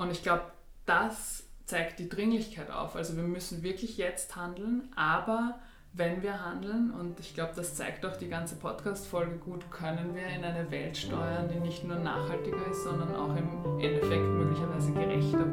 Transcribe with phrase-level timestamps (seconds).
[0.00, 0.44] Und ich glaube,
[0.86, 2.96] das zeigt die Dringlichkeit auf.
[2.96, 5.58] Also wir müssen wirklich jetzt handeln, aber
[5.92, 10.26] wenn wir handeln, und ich glaube, das zeigt auch die ganze Podcast-Folge gut, können wir
[10.28, 15.50] in eine Welt steuern, die nicht nur nachhaltiger ist, sondern auch im Endeffekt möglicherweise gerechter.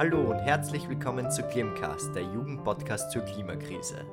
[0.00, 4.04] Hallo und herzlich willkommen zu Klimcast, der Jugendpodcast zur Klimakrise.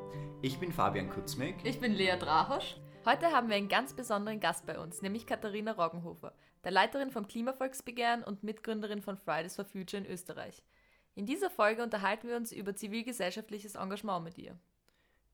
[0.44, 1.56] Ich bin Fabian Kutzmig.
[1.64, 2.76] Ich bin Lea Drahosch.
[3.04, 7.28] Heute haben wir einen ganz besonderen Gast bei uns, nämlich Katharina Roggenhofer, der Leiterin vom
[7.28, 10.64] Klimavolksbegehren und Mitgründerin von Fridays for Future in Österreich.
[11.16, 14.56] In dieser Folge unterhalten wir uns über zivilgesellschaftliches Engagement mit ihr.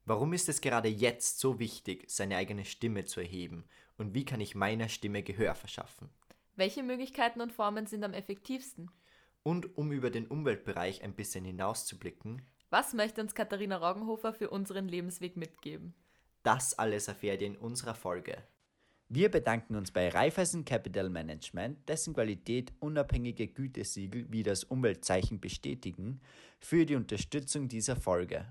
[0.06, 3.66] Warum ist es gerade jetzt so wichtig, seine eigene Stimme zu erheben
[3.98, 6.10] und wie kann ich meiner Stimme Gehör verschaffen?
[6.56, 8.90] Welche Möglichkeiten und Formen sind am effektivsten?
[9.44, 14.88] Und um über den Umweltbereich ein bisschen hinauszublicken, was möchte uns Katharina Roggenhofer für unseren
[14.88, 15.94] Lebensweg mitgeben?
[16.48, 18.38] Das alles erfährt ihr in unserer Folge.
[19.10, 26.22] Wir bedanken uns bei Raiffeisen Capital Management, dessen Qualität unabhängige Gütesiegel wie das Umweltzeichen bestätigen,
[26.62, 28.46] für die Unterstützung dieser Folge.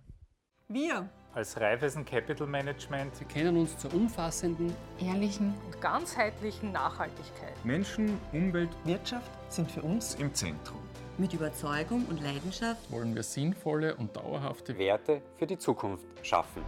[0.69, 7.65] Wir als Raiffeisen Capital Management bekennen uns zur umfassenden, ehrlichen und ganzheitlichen Nachhaltigkeit.
[7.65, 10.83] Menschen, Umwelt, Wirtschaft sind für uns im Zentrum.
[11.17, 16.63] Mit Überzeugung und Leidenschaft wollen wir sinnvolle und dauerhafte Werte für die Zukunft schaffen.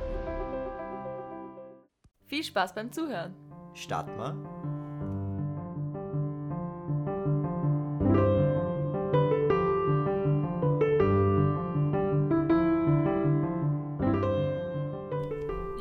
[2.28, 3.34] Viel Spaß beim Zuhören.
[3.72, 4.34] Starten wir.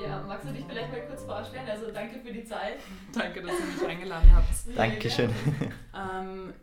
[0.01, 1.67] Ja, magst du dich vielleicht mal kurz vorstellen?
[1.67, 2.77] Also danke für die Zeit.
[3.13, 4.47] Danke, dass ihr mich eingeladen habt.
[4.77, 5.29] Dankeschön.
[5.93, 6.53] Ähm,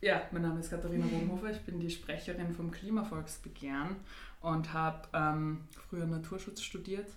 [0.00, 3.96] ja, mein Name ist Katharina Rogenhofer, ich bin die Sprecherin vom Klimavolksbegehren
[4.40, 7.08] und habe ähm, früher Naturschutz studiert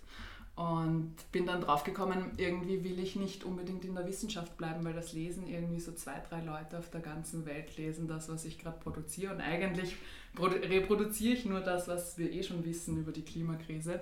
[0.58, 5.12] und bin dann draufgekommen, irgendwie will ich nicht unbedingt in der Wissenschaft bleiben, weil das
[5.12, 8.76] lesen irgendwie so zwei, drei Leute auf der ganzen Welt lesen das, was ich gerade
[8.80, 9.32] produziere.
[9.32, 9.94] Und eigentlich
[10.36, 14.00] reproduziere ich nur das, was wir eh schon wissen über die Klimakrise.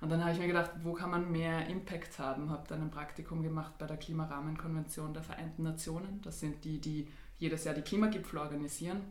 [0.00, 2.50] Und dann habe ich mir gedacht, wo kann man mehr Impact haben?
[2.50, 6.20] Habe dann ein Praktikum gemacht bei der Klimarahmenkonvention der Vereinten Nationen.
[6.22, 7.06] Das sind die, die
[7.38, 9.02] jedes Jahr die Klimagipfel organisieren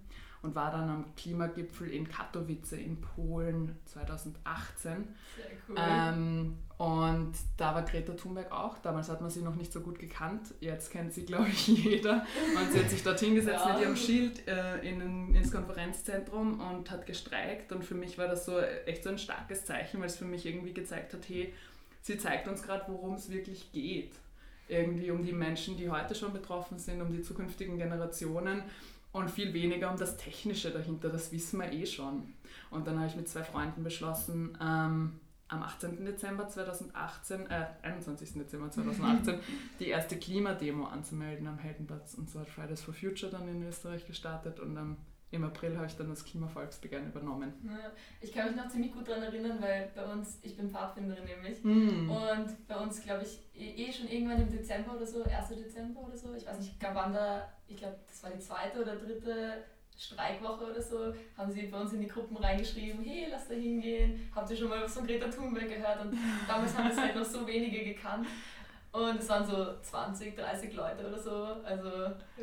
[0.43, 5.07] und war dann am Klimagipfel in Katowice in Polen 2018.
[5.35, 5.75] Sehr cool.
[5.77, 8.79] Ähm, und da war Greta Thunberg auch.
[8.79, 10.55] Damals hat man sie noch nicht so gut gekannt.
[10.59, 12.25] Jetzt kennt sie, glaube ich, jeder.
[12.57, 13.73] Und sie hat sich dorthin gesetzt ja.
[13.73, 17.71] mit ihrem Schild äh, in, ins Konferenzzentrum und hat gestreikt.
[17.71, 20.43] Und für mich war das so echt so ein starkes Zeichen, weil es für mich
[20.43, 21.53] irgendwie gezeigt hat, hey,
[22.01, 24.13] sie zeigt uns gerade, worum es wirklich geht.
[24.67, 28.63] Irgendwie um die Menschen, die heute schon betroffen sind, um die zukünftigen Generationen
[29.11, 32.33] und viel weniger um das Technische dahinter, das wissen wir eh schon.
[32.69, 36.05] Und dann habe ich mit zwei Freunden beschlossen, ähm, am 18.
[36.05, 38.33] Dezember 2018, äh, 21.
[38.33, 39.39] Dezember 2018,
[39.79, 42.13] die erste Klimademo anzumelden am Heldenplatz.
[42.13, 44.95] Und so hat Fridays for Future dann in Österreich gestartet und am
[45.31, 47.53] im April habe ich dann das Klimavolksbegehren übernommen.
[48.19, 51.63] Ich kann mich noch ziemlich gut daran erinnern, weil bei uns, ich bin Pfadfinderin nämlich,
[51.63, 52.09] mm.
[52.09, 55.49] und bei uns, glaube ich, eh, eh schon irgendwann im Dezember oder so, 1.
[55.49, 58.97] Dezember oder so, ich weiß nicht, wann da, ich glaube, das war die zweite oder
[58.97, 59.63] dritte
[59.97, 64.29] Streikwoche oder so, haben sie bei uns in die Gruppen reingeschrieben, hey, lass da hingehen,
[64.35, 66.01] habt ihr schon mal was von Greta Thunberg gehört?
[66.01, 66.17] Und
[66.47, 68.27] damals haben es halt noch so wenige gekannt.
[68.93, 71.31] Und es waren so 20, 30 Leute oder so.
[71.63, 71.89] Also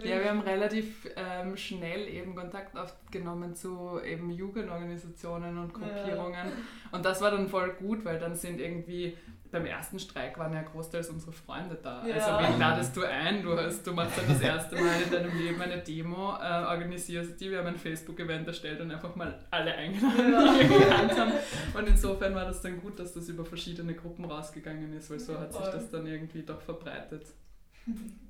[0.02, 6.32] ja, wir haben relativ ähm, schnell eben Kontakt aufgenommen zu eben Jugendorganisationen und Gruppierungen.
[6.32, 6.96] Ja.
[6.96, 9.14] Und das war dann voll gut, weil dann sind irgendwie
[9.50, 12.06] beim ersten Streik waren ja großteils unsere Freunde da.
[12.06, 12.14] Ja.
[12.14, 13.42] Also wen ladest du ein?
[13.42, 17.40] Du, hast, du machst dann das erste Mal in deinem Leben eine Demo, äh, organisierst
[17.40, 20.52] die, wir haben ein Facebook-Event erstellt und einfach mal alle eingeladen, ja.
[20.58, 21.32] die wir gekannt haben.
[21.74, 25.38] Und insofern war das dann gut, dass das über verschiedene Gruppen rausgegangen ist, weil so
[25.38, 27.26] hat sich das dann irgendwie doch verbreitet.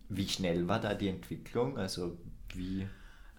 [0.09, 1.79] Wie schnell war da die Entwicklung?
[1.79, 2.17] Also
[2.55, 2.87] wie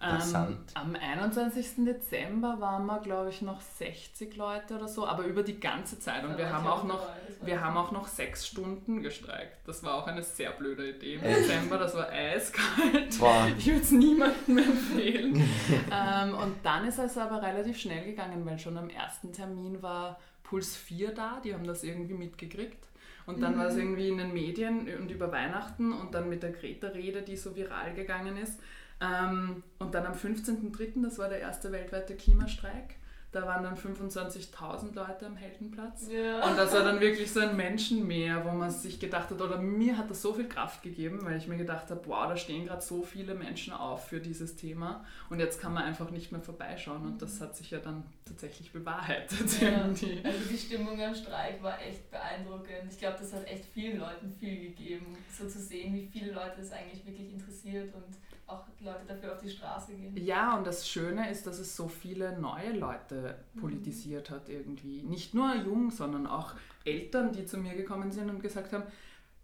[0.02, 1.84] ähm, am 21.
[1.84, 6.24] Dezember waren wir, glaube ich, noch 60 Leute oder so, aber über die ganze Zeit.
[6.24, 7.06] Und wir haben auch noch,
[7.42, 9.58] wir haben auch noch sechs Stunden gestreikt.
[9.66, 13.18] Das war auch eine sehr blöde Idee im Dezember, das war eiskalt.
[13.18, 13.48] Boah.
[13.58, 15.34] Ich würde es niemandem empfehlen.
[15.92, 20.18] ähm, und dann ist es aber relativ schnell gegangen, weil schon am ersten Termin war
[20.44, 22.86] Puls 4 da, die haben das irgendwie mitgekriegt.
[23.26, 23.58] Und dann mhm.
[23.58, 27.36] war es irgendwie in den Medien und über Weihnachten und dann mit der Greta-Rede, die
[27.36, 28.58] so viral gegangen ist.
[29.00, 32.96] Ähm, und dann am 15.03., das war der erste weltweite Klimastreik,
[33.32, 36.08] da waren dann 25.000 Leute am Heldenplatz.
[36.10, 36.48] Ja.
[36.50, 39.96] Und das war dann wirklich so ein Menschenmeer, wo man sich gedacht hat, oder mir
[39.96, 42.82] hat das so viel Kraft gegeben, weil ich mir gedacht habe, wow, da stehen gerade
[42.82, 47.06] so viele Menschen auf für dieses Thema und jetzt kann man einfach nicht mehr vorbeischauen
[47.06, 49.60] und das hat sich ja dann tatsächlich bewahrheitet.
[49.60, 49.82] Ja.
[49.82, 52.90] Also die Stimmung am Streik war echt beeindruckend.
[52.90, 56.60] Ich glaube, das hat echt vielen Leuten viel gegeben, so zu sehen, wie viele Leute
[56.60, 58.16] es eigentlich wirklich interessiert und
[58.50, 60.16] auch Leute dafür auf die Straße gehen.
[60.16, 63.60] Ja, und das Schöne ist, dass es so viele neue Leute mhm.
[63.60, 64.34] politisiert mhm.
[64.34, 65.02] hat irgendwie.
[65.02, 66.54] Nicht nur jung, sondern auch
[66.84, 68.84] Eltern, die zu mir gekommen sind und gesagt haben,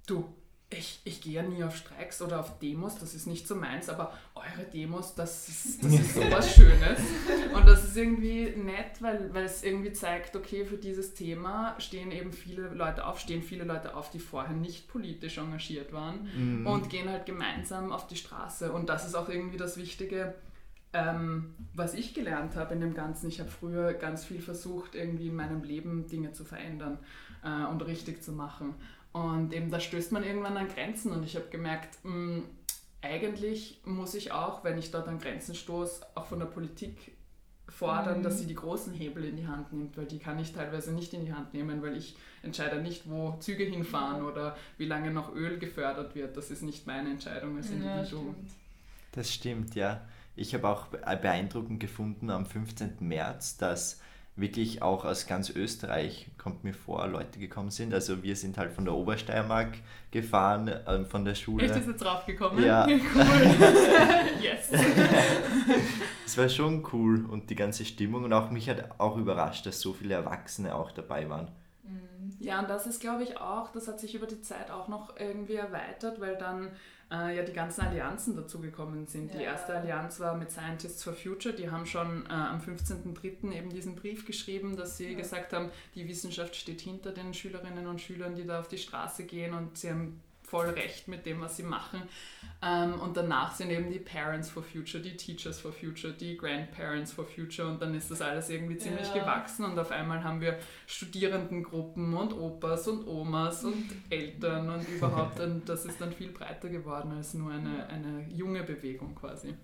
[0.06, 0.32] du,
[0.70, 3.88] ich, ich gehe ja nie auf Streiks oder auf Demos, das ist nicht so meins,
[3.88, 6.98] aber eure Demos, das ist, das ist sowas Schönes.
[7.54, 12.10] Und das ist irgendwie nett, weil, weil es irgendwie zeigt, okay, für dieses Thema stehen
[12.10, 16.66] eben viele Leute auf, stehen viele Leute auf, die vorher nicht politisch engagiert waren mhm.
[16.66, 18.72] und gehen halt gemeinsam auf die Straße.
[18.72, 20.34] Und das ist auch irgendwie das Wichtige,
[20.92, 23.28] ähm, was ich gelernt habe in dem Ganzen.
[23.28, 26.98] Ich habe früher ganz viel versucht, irgendwie in meinem Leben Dinge zu verändern
[27.44, 28.74] äh, und richtig zu machen.
[29.16, 32.44] Und eben da stößt man irgendwann an Grenzen und ich habe gemerkt, mh, hm,
[33.00, 37.12] eigentlich muss ich auch, wenn ich dort an Grenzen stoße, auch von der Politik
[37.66, 38.22] fordern, mhm.
[38.22, 41.14] dass sie die großen Hebel in die Hand nimmt, weil die kann ich teilweise nicht
[41.14, 45.34] in die Hand nehmen, weil ich entscheide nicht, wo Züge hinfahren oder wie lange noch
[45.34, 46.36] Öl gefördert wird.
[46.36, 48.34] Das ist nicht meine Entscheidung als Individuum.
[48.38, 48.50] Ja,
[49.12, 50.06] das stimmt, ja.
[50.34, 52.96] Ich habe auch beeindruckend gefunden am 15.
[53.00, 54.02] März, dass
[54.36, 57.94] wirklich auch aus ganz Österreich, kommt mir vor, Leute gekommen sind.
[57.94, 59.78] Also wir sind halt von der Obersteiermark
[60.10, 61.64] gefahren, äh, von der Schule.
[61.64, 62.64] Echt, ist jetzt draufgekommen?
[62.64, 62.86] Ja.
[63.14, 63.54] Cool.
[64.42, 64.70] yes.
[66.26, 69.80] Es war schon cool und die ganze Stimmung und auch mich hat auch überrascht, dass
[69.80, 71.48] so viele Erwachsene auch dabei waren.
[72.40, 75.16] Ja, und das ist, glaube ich, auch, das hat sich über die Zeit auch noch
[75.18, 76.70] irgendwie erweitert, weil dann
[77.10, 79.32] äh, ja die ganzen Allianzen dazugekommen sind.
[79.32, 79.38] Ja.
[79.38, 83.52] Die erste Allianz war mit Scientists for Future, die haben schon äh, am 15.03.
[83.52, 85.16] eben diesen Brief geschrieben, dass sie ja.
[85.16, 89.24] gesagt haben, die Wissenschaft steht hinter den Schülerinnen und Schülern, die da auf die Straße
[89.24, 92.02] gehen und sie haben voll recht mit dem, was sie machen.
[92.62, 97.12] Ähm, und danach sind eben die Parents for Future, die Teachers for Future, die Grandparents
[97.12, 99.20] for Future und dann ist das alles irgendwie ziemlich ja.
[99.20, 105.40] gewachsen und auf einmal haben wir Studierendengruppen und Opas und Omas und Eltern und überhaupt
[105.40, 109.54] und das ist dann viel breiter geworden als nur eine, eine junge Bewegung quasi.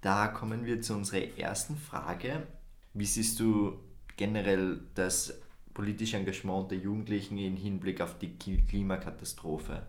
[0.00, 2.46] Da kommen wir zu unserer ersten Frage.
[2.92, 3.78] Wie siehst du
[4.16, 5.40] generell das
[5.74, 9.82] politische Engagement der Jugendlichen im Hinblick auf die Klimakatastrophe?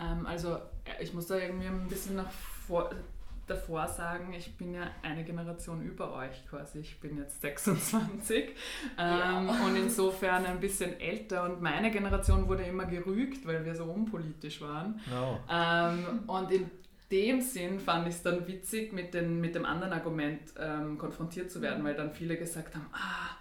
[0.00, 2.90] Ähm, also äh, ich muss da irgendwie ein bisschen nach vor,
[3.46, 6.78] davor sagen, ich bin ja eine Generation über euch quasi.
[6.80, 8.54] Ich bin jetzt 26 ähm,
[8.96, 9.38] ja.
[9.66, 14.60] und insofern ein bisschen älter und meine Generation wurde immer gerügt, weil wir so unpolitisch
[14.60, 15.00] waren.
[15.10, 15.38] No.
[15.50, 16.70] Ähm, und in
[17.10, 21.50] dem Sinn fand ich es dann witzig, mit, den, mit dem anderen Argument ähm, konfrontiert
[21.50, 23.36] zu werden, weil dann viele gesagt haben, ah,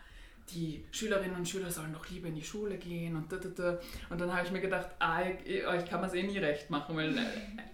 [0.53, 3.79] die Schülerinnen und Schüler sollen doch lieber in die Schule gehen und da, da, da.
[4.09, 6.69] Und dann habe ich mir gedacht, ah, ich, euch kann man es eh nie recht
[6.69, 7.21] machen, weil äh,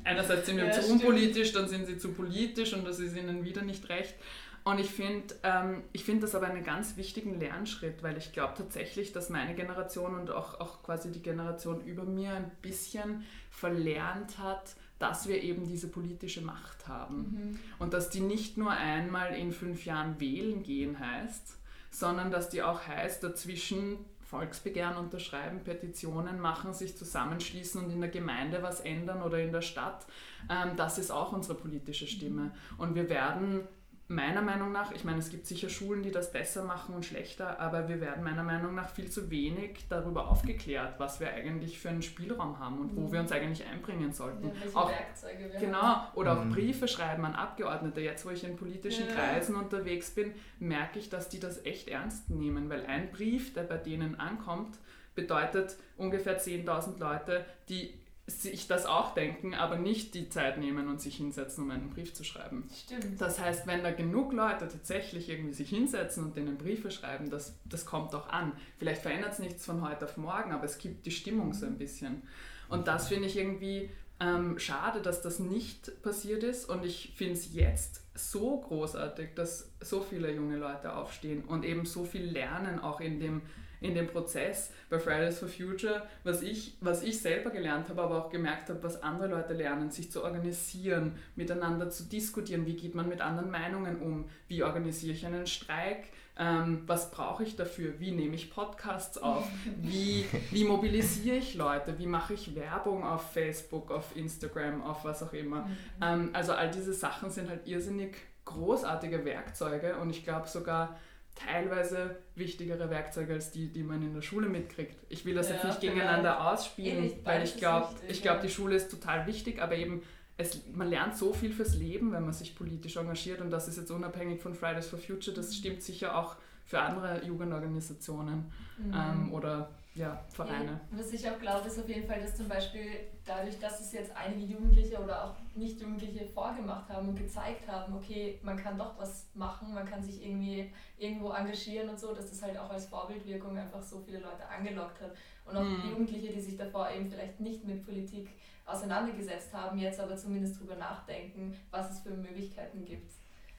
[0.03, 1.03] einerseits sind wir ja, zu stimmt.
[1.03, 4.15] unpolitisch, dann sind sie zu politisch und das ist ihnen wieder nicht recht.
[4.63, 9.11] Und ich finde ähm, find das aber einen ganz wichtigen Lernschritt, weil ich glaube tatsächlich,
[9.11, 14.75] dass meine Generation und auch, auch quasi die Generation über mir ein bisschen verlernt hat,
[14.97, 17.17] dass wir eben diese politische Macht haben.
[17.17, 17.59] Mhm.
[17.77, 21.57] Und dass die nicht nur einmal in fünf Jahren wählen gehen heißt,
[21.95, 28.09] sondern dass die auch heißt, dazwischen Volksbegehren unterschreiben, Petitionen machen, sich zusammenschließen und in der
[28.09, 30.05] Gemeinde was ändern oder in der Stadt.
[30.49, 32.51] Ähm, das ist auch unsere politische Stimme.
[32.77, 33.65] Und wir werden
[34.07, 37.59] meiner Meinung nach, ich meine, es gibt sicher Schulen, die das besser machen und schlechter,
[37.59, 41.89] aber wir werden meiner Meinung nach viel zu wenig darüber aufgeklärt, was wir eigentlich für
[41.89, 43.11] einen Spielraum haben und wo mhm.
[43.11, 44.47] wir uns eigentlich einbringen sollten.
[44.47, 46.17] Ja, auch, Werkzeuge wir genau, haben.
[46.17, 46.51] oder mhm.
[46.51, 48.01] auch Briefe schreiben an Abgeordnete.
[48.01, 49.13] Jetzt, wo ich in politischen ja.
[49.13, 53.63] Kreisen unterwegs bin, merke ich, dass die das echt ernst nehmen, weil ein Brief, der
[53.63, 54.77] bei denen ankommt,
[55.15, 57.93] bedeutet ungefähr 10.000 Leute, die
[58.27, 62.13] sich das auch denken, aber nicht die Zeit nehmen und sich hinsetzen, um einen Brief
[62.13, 62.67] zu schreiben.
[62.73, 63.21] Stimmt.
[63.21, 67.55] Das heißt, wenn da genug Leute tatsächlich irgendwie sich hinsetzen und denen Briefe schreiben, das,
[67.65, 68.53] das kommt auch an.
[68.77, 71.77] Vielleicht verändert es nichts von heute auf morgen, aber es gibt die Stimmung so ein
[71.77, 72.23] bisschen.
[72.67, 76.67] Und das finde ich irgendwie ähm, schade, dass das nicht passiert ist.
[76.67, 81.85] Und ich finde es jetzt so großartig, dass so viele junge Leute aufstehen und eben
[81.85, 83.41] so viel lernen, auch in dem
[83.85, 88.25] in dem Prozess bei Fridays for Future, was ich, was ich selber gelernt habe, aber
[88.25, 92.95] auch gemerkt habe, was andere Leute lernen, sich zu organisieren, miteinander zu diskutieren, wie geht
[92.95, 97.99] man mit anderen Meinungen um, wie organisiere ich einen Streik, ähm, was brauche ich dafür,
[97.99, 103.31] wie nehme ich Podcasts auf, wie, wie mobilisiere ich Leute, wie mache ich Werbung auf
[103.31, 105.65] Facebook, auf Instagram, auf was auch immer.
[105.65, 105.77] Mhm.
[106.01, 110.97] Ähm, also all diese Sachen sind halt irrsinnig großartige Werkzeuge und ich glaube sogar
[111.35, 114.95] teilweise wichtigere Werkzeuge als die, die man in der Schule mitkriegt.
[115.09, 116.51] Ich will das ja, jetzt nicht gegeneinander genau.
[116.51, 120.01] ausspielen, Ähnlich, weil ich glaube, ich glaube, die Schule ist total wichtig, aber eben
[120.37, 123.77] es, man lernt so viel fürs Leben, wenn man sich politisch engagiert und das ist
[123.77, 128.93] jetzt unabhängig von Fridays for Future, das stimmt sicher auch für andere Jugendorganisationen mhm.
[128.93, 130.81] ähm, oder ja, Vereine.
[130.91, 134.11] Was ich auch glaube, ist auf jeden Fall, dass zum Beispiel dadurch, dass es jetzt
[134.15, 139.27] einige Jugendliche oder auch Nicht-Jugendliche vorgemacht haben und gezeigt haben, okay, man kann doch was
[139.33, 143.57] machen, man kann sich irgendwie irgendwo engagieren und so, dass das halt auch als Vorbildwirkung
[143.57, 145.11] einfach so viele Leute angelockt hat.
[145.45, 145.89] Und auch mhm.
[145.89, 148.29] Jugendliche, die sich davor eben vielleicht nicht mit Politik
[148.65, 153.11] auseinandergesetzt haben, jetzt aber zumindest darüber nachdenken, was es für Möglichkeiten gibt.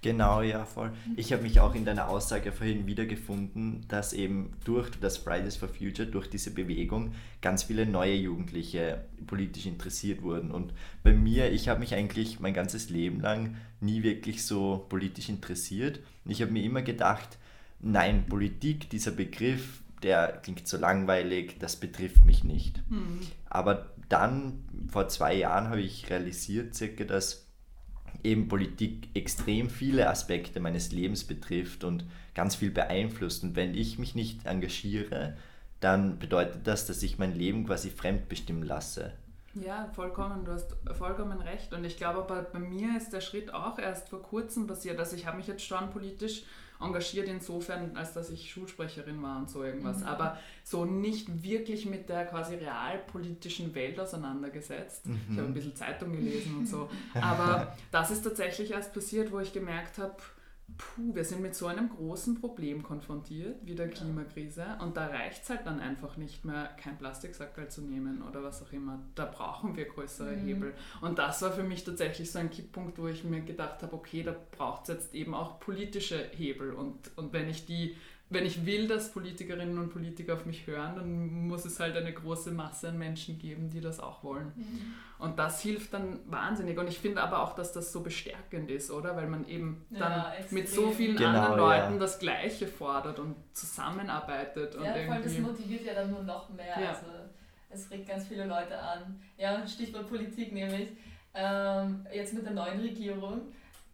[0.06, 0.92] Genau, ja, voll.
[1.16, 5.68] Ich habe mich auch in deiner Aussage vorhin wiedergefunden, dass eben durch das Fridays for
[5.68, 7.10] Future, durch diese Bewegung,
[7.42, 10.52] ganz viele neue Jugendliche politisch interessiert wurden.
[10.52, 10.72] Und
[11.02, 15.98] bei mir, ich habe mich eigentlich mein ganzes Leben lang nie wirklich so politisch interessiert.
[16.25, 17.36] Ich habe mir immer gedacht,
[17.80, 22.80] nein, Politik, dieser Begriff, der klingt so langweilig, das betrifft mich nicht.
[22.88, 23.22] Mhm.
[23.46, 27.45] Aber dann, vor zwei Jahren, habe ich realisiert, circa, dass
[28.23, 32.04] eben Politik extrem viele Aspekte meines Lebens betrifft und
[32.35, 33.42] ganz viel beeinflusst.
[33.44, 35.37] Und wenn ich mich nicht engagiere,
[35.80, 39.12] dann bedeutet das, dass ich mein Leben quasi fremdbestimmen lasse.
[39.54, 41.73] Ja, vollkommen, du hast vollkommen recht.
[41.73, 44.99] Und ich glaube, bei, bei mir ist der Schritt auch erst vor kurzem passiert.
[44.99, 46.44] Also ich habe mich jetzt schon politisch
[46.80, 50.00] engagiert insofern, als dass ich Schulsprecherin war und so irgendwas.
[50.00, 50.06] Mhm.
[50.06, 55.06] Aber so nicht wirklich mit der quasi realpolitischen Welt auseinandergesetzt.
[55.06, 55.21] Mhm.
[55.30, 56.88] Ich habe ein bisschen Zeitung gelesen und so.
[57.21, 60.16] Aber das ist tatsächlich erst passiert, wo ich gemerkt habe,
[60.76, 65.44] puh, wir sind mit so einem großen Problem konfrontiert, wie der Klimakrise, und da reicht
[65.44, 69.00] es halt dann einfach nicht mehr, kein Plastiksackerl zu nehmen oder was auch immer.
[69.14, 70.46] Da brauchen wir größere mhm.
[70.46, 70.75] Hebel.
[71.00, 74.23] Und das war für mich tatsächlich so ein Kipppunkt, wo ich mir gedacht habe, okay,
[74.23, 76.73] da braucht es jetzt eben auch politische Hebel.
[76.73, 77.96] Und, und wenn ich die
[78.28, 82.12] wenn ich will, dass Politikerinnen und Politiker auf mich hören, dann muss es halt eine
[82.12, 84.52] große Masse an Menschen geben, die das auch wollen.
[84.56, 84.95] Mhm.
[85.18, 86.76] Und das hilft dann wahnsinnig.
[86.76, 89.14] Und ich finde aber auch, dass das so bestärkend ist, oder?
[89.14, 91.99] Weil man eben dann ja, mit so vielen genau, anderen Leuten ja.
[92.00, 94.75] das Gleiche fordert und zusammenarbeitet.
[94.75, 96.80] Ja, und voll, das motiviert ja dann nur noch mehr.
[96.80, 96.88] Ja.
[96.88, 97.06] Also
[97.71, 99.21] es regt ganz viele Leute an.
[99.38, 100.88] Ja, Stichwort Politik nämlich.
[101.33, 103.42] Ähm, jetzt mit der neuen Regierung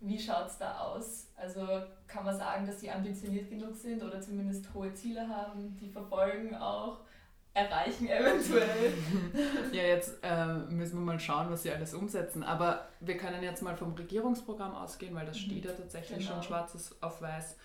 [0.02, 1.28] wie schaut es da aus?
[1.42, 1.66] Also
[2.06, 6.54] kann man sagen, dass sie ambitioniert genug sind oder zumindest hohe Ziele haben, die verfolgen
[6.54, 7.00] auch,
[7.52, 8.92] erreichen eventuell?
[9.72, 12.44] ja, jetzt äh, müssen wir mal schauen, was sie alles umsetzen.
[12.44, 15.40] Aber wir können jetzt mal vom Regierungsprogramm ausgehen, weil das mhm.
[15.40, 16.34] steht ja tatsächlich genau.
[16.34, 17.56] schon schwarzes auf weiß.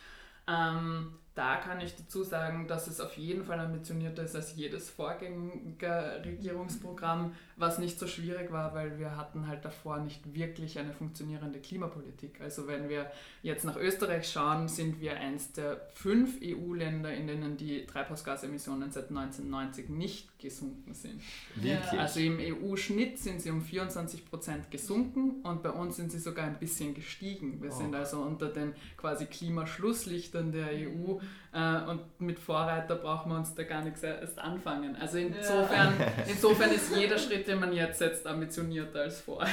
[0.48, 4.90] Ähm, da kann ich dazu sagen, dass es auf jeden Fall ambitionierter ist als jedes
[4.90, 11.60] Vorgängerregierungsprogramm, was nicht so schwierig war, weil wir hatten halt davor nicht wirklich eine funktionierende
[11.60, 12.42] Klimapolitik.
[12.42, 13.12] Also wenn wir
[13.44, 19.10] jetzt nach Österreich schauen, sind wir eins der fünf EU-Länder, in denen die Treibhausgasemissionen seit
[19.10, 21.22] 1990 nicht gesunken sind.
[21.54, 22.00] Wirklich?
[22.00, 26.46] Also im EU-Schnitt sind sie um 24 Prozent gesunken und bei uns sind sie sogar
[26.46, 27.62] ein bisschen gestiegen.
[27.62, 27.76] Wir oh.
[27.76, 31.20] sind also unter den quasi Klimaschlusslichtern der EU
[31.54, 34.96] äh, und mit Vorreiter brauchen wir uns da gar nichts erst anfangen.
[34.98, 36.08] Also insofern, ja.
[36.28, 39.50] insofern ist jeder Schritt, den man jetzt setzt, ambitionierter als vorher.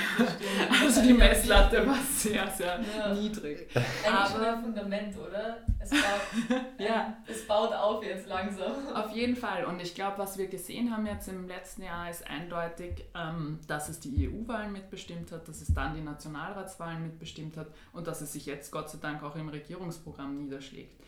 [0.82, 3.14] Also die Messlatte war sehr, sehr ja.
[3.14, 3.68] niedrig.
[3.74, 5.58] Eigentlich Aber, schon ein Fundament, oder?
[5.78, 7.16] Es baut, ja.
[7.26, 8.72] es baut auf jetzt langsam.
[8.94, 9.64] Auf jeden Fall.
[9.64, 13.88] Und ich glaube, was wir gesehen haben jetzt im letzten Jahr, ist eindeutig, ähm, dass
[13.88, 18.32] es die EU-Wahlen mitbestimmt hat, dass es dann die Nationalratswahlen mitbestimmt hat und dass es
[18.32, 21.03] sich jetzt Gott sei Dank auch im Regierungsprogramm niederschlägt.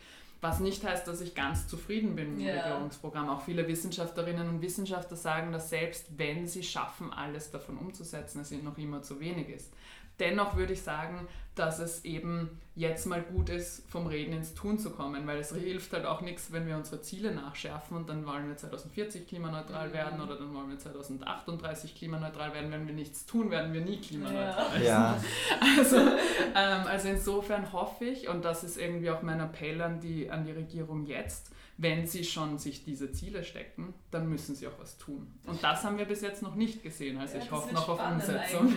[0.47, 2.71] Was nicht heißt, dass ich ganz zufrieden bin mit dem yeah.
[2.71, 3.27] Regierungsprogramm.
[3.27, 8.51] Auch viele Wissenschaftlerinnen und Wissenschaftler sagen, dass selbst wenn sie schaffen, alles davon umzusetzen, es
[8.51, 9.73] noch immer zu wenig ist.
[10.19, 11.27] Dennoch würde ich sagen,
[11.59, 15.51] dass es eben jetzt mal gut ist, vom Reden ins Tun zu kommen, weil es
[15.51, 19.89] hilft halt auch nichts, wenn wir unsere Ziele nachschärfen und dann wollen wir 2040 klimaneutral
[19.89, 19.93] mhm.
[19.93, 22.71] werden oder dann wollen wir 2038 klimaneutral werden.
[22.71, 24.83] Wenn wir nichts tun, werden wir nie klimaneutral.
[24.83, 25.21] Ja.
[25.77, 30.29] Also, ähm, also insofern hoffe ich, und das ist irgendwie auch mein Appell an die,
[30.29, 34.79] an die Regierung jetzt, wenn sie schon sich diese Ziele stecken, dann müssen sie auch
[34.79, 35.27] was tun.
[35.45, 37.17] Und das haben wir bis jetzt noch nicht gesehen.
[37.17, 38.73] Also ja, ich hoffe noch auf Umsetzung.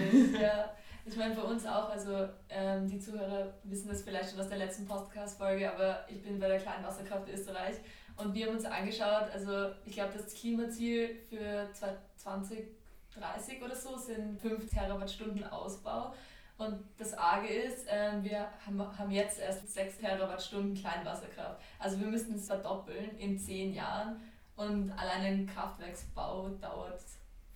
[1.04, 4.58] Ich meine, für uns auch, also ähm, die Zuhörer wissen das vielleicht schon aus der
[4.58, 7.76] letzten Podcast-Folge, aber ich bin bei der kleinen Wasserkraft Österreich
[8.16, 14.38] und wir haben uns angeschaut, also ich glaube, das Klimaziel für 2030 oder so sind
[14.40, 16.12] 5 Terawattstunden Ausbau.
[16.58, 21.58] Und das Arge ist, äh, wir haben, haben jetzt erst 6 Terawattstunden Kleinwasserkraft.
[21.78, 24.20] Also wir müssten es verdoppeln in 10 Jahren.
[24.56, 27.00] Und allein ein Kraftwerksbau dauert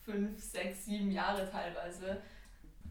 [0.06, 2.22] 5, 6, 7 Jahre teilweise.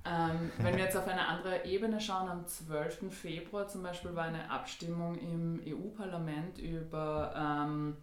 [0.05, 3.13] Ähm, wenn wir jetzt auf eine andere Ebene schauen, am 12.
[3.13, 7.95] Februar zum Beispiel war eine Abstimmung im EU-Parlament über, ähm,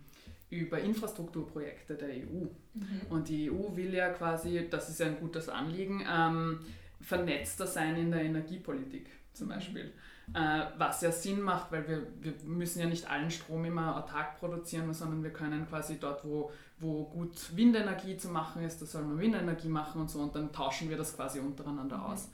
[0.49, 2.47] über Infrastrukturprojekte der EU.
[2.75, 3.01] Mhm.
[3.11, 6.61] Und die EU will ja quasi, das ist ja ein gutes Anliegen, ähm,
[7.01, 9.53] vernetzter sein in der Energiepolitik zum mhm.
[9.53, 9.93] Beispiel.
[10.33, 14.39] Äh, was ja Sinn macht, weil wir, wir müssen ja nicht allen Strom immer autark
[14.39, 19.03] produzieren, sondern wir können quasi dort, wo, wo gut Windenergie zu machen ist, da soll
[19.03, 22.05] man Windenergie machen und so und dann tauschen wir das quasi untereinander mhm.
[22.05, 22.29] aus.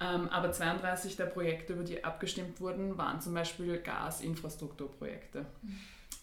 [0.00, 5.46] Ähm, aber 32 der Projekte, über die abgestimmt wurden, waren zum Beispiel Gasinfrastrukturprojekte.
[5.62, 5.78] Mhm.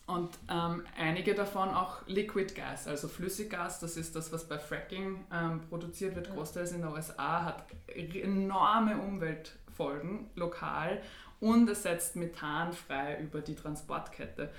[0.08, 5.24] Und ähm, einige davon auch Liquid Gas, also Flüssiggas, das ist das, was bei Fracking
[5.32, 11.01] ähm, produziert wird, großteils in den USA, hat enorme Umweltfolgen lokal
[11.40, 14.50] und es setzt Methan frei über die Transportkette.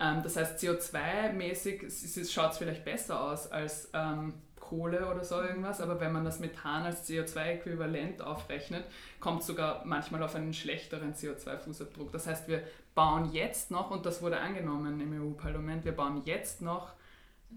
[0.00, 5.80] Ähm, das heißt, CO2-mäßig schaut es vielleicht besser aus als ähm, Kohle oder so irgendwas,
[5.80, 8.84] aber wenn man das Methan als CO2-Äquivalent aufrechnet,
[9.18, 12.12] kommt sogar manchmal auf einen schlechteren CO2-Fußabdruck.
[12.12, 12.62] Das heißt, wir
[12.94, 16.92] bauen jetzt noch, und das wurde angenommen im EU-Parlament, wir bauen jetzt noch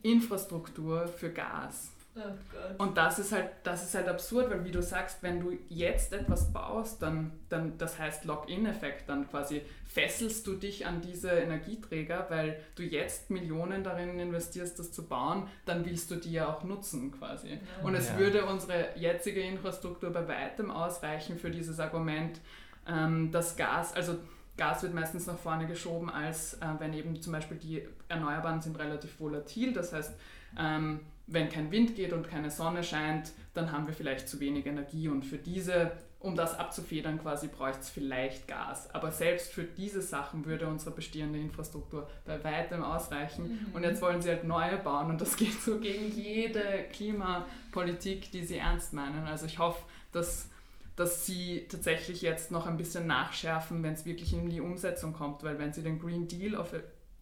[0.02, 1.92] Infrastruktur für Gas.
[2.16, 5.58] Oh und das ist halt, das ist halt absurd, weil wie du sagst, wenn du
[5.68, 11.32] jetzt etwas baust, dann, dann das heißt Lock-in-Effekt, dann quasi fesselst du dich an diese
[11.32, 16.54] Energieträger, weil du jetzt Millionen darin investierst, das zu bauen, dann willst du die ja
[16.54, 17.50] auch nutzen quasi.
[17.50, 17.58] Ja.
[17.84, 18.20] Und es ja.
[18.20, 22.40] würde unsere jetzige Infrastruktur bei weitem ausreichen für dieses Argument,
[22.88, 24.20] ähm, dass Gas, also
[24.56, 28.78] Gas wird meistens nach vorne geschoben, als äh, wenn eben zum Beispiel die Erneuerbaren sind
[28.78, 30.14] relativ volatil, das heißt,
[30.60, 34.66] ähm, wenn kein Wind geht und keine Sonne scheint, dann haben wir vielleicht zu wenig
[34.66, 38.94] Energie und für diese, um das abzufedern quasi, bräuchte es vielleicht Gas.
[38.94, 43.76] Aber selbst für diese Sachen würde unsere bestehende Infrastruktur bei weitem ausreichen mhm.
[43.76, 48.44] und jetzt wollen sie halt neue bauen und das geht so gegen jede Klimapolitik, die
[48.44, 49.26] sie ernst meinen.
[49.26, 50.50] Also ich hoffe, dass
[50.96, 55.44] dass sie tatsächlich jetzt noch ein bisschen nachschärfen, wenn es wirklich in die Umsetzung kommt,
[55.44, 56.72] weil wenn sie den Green Deal auf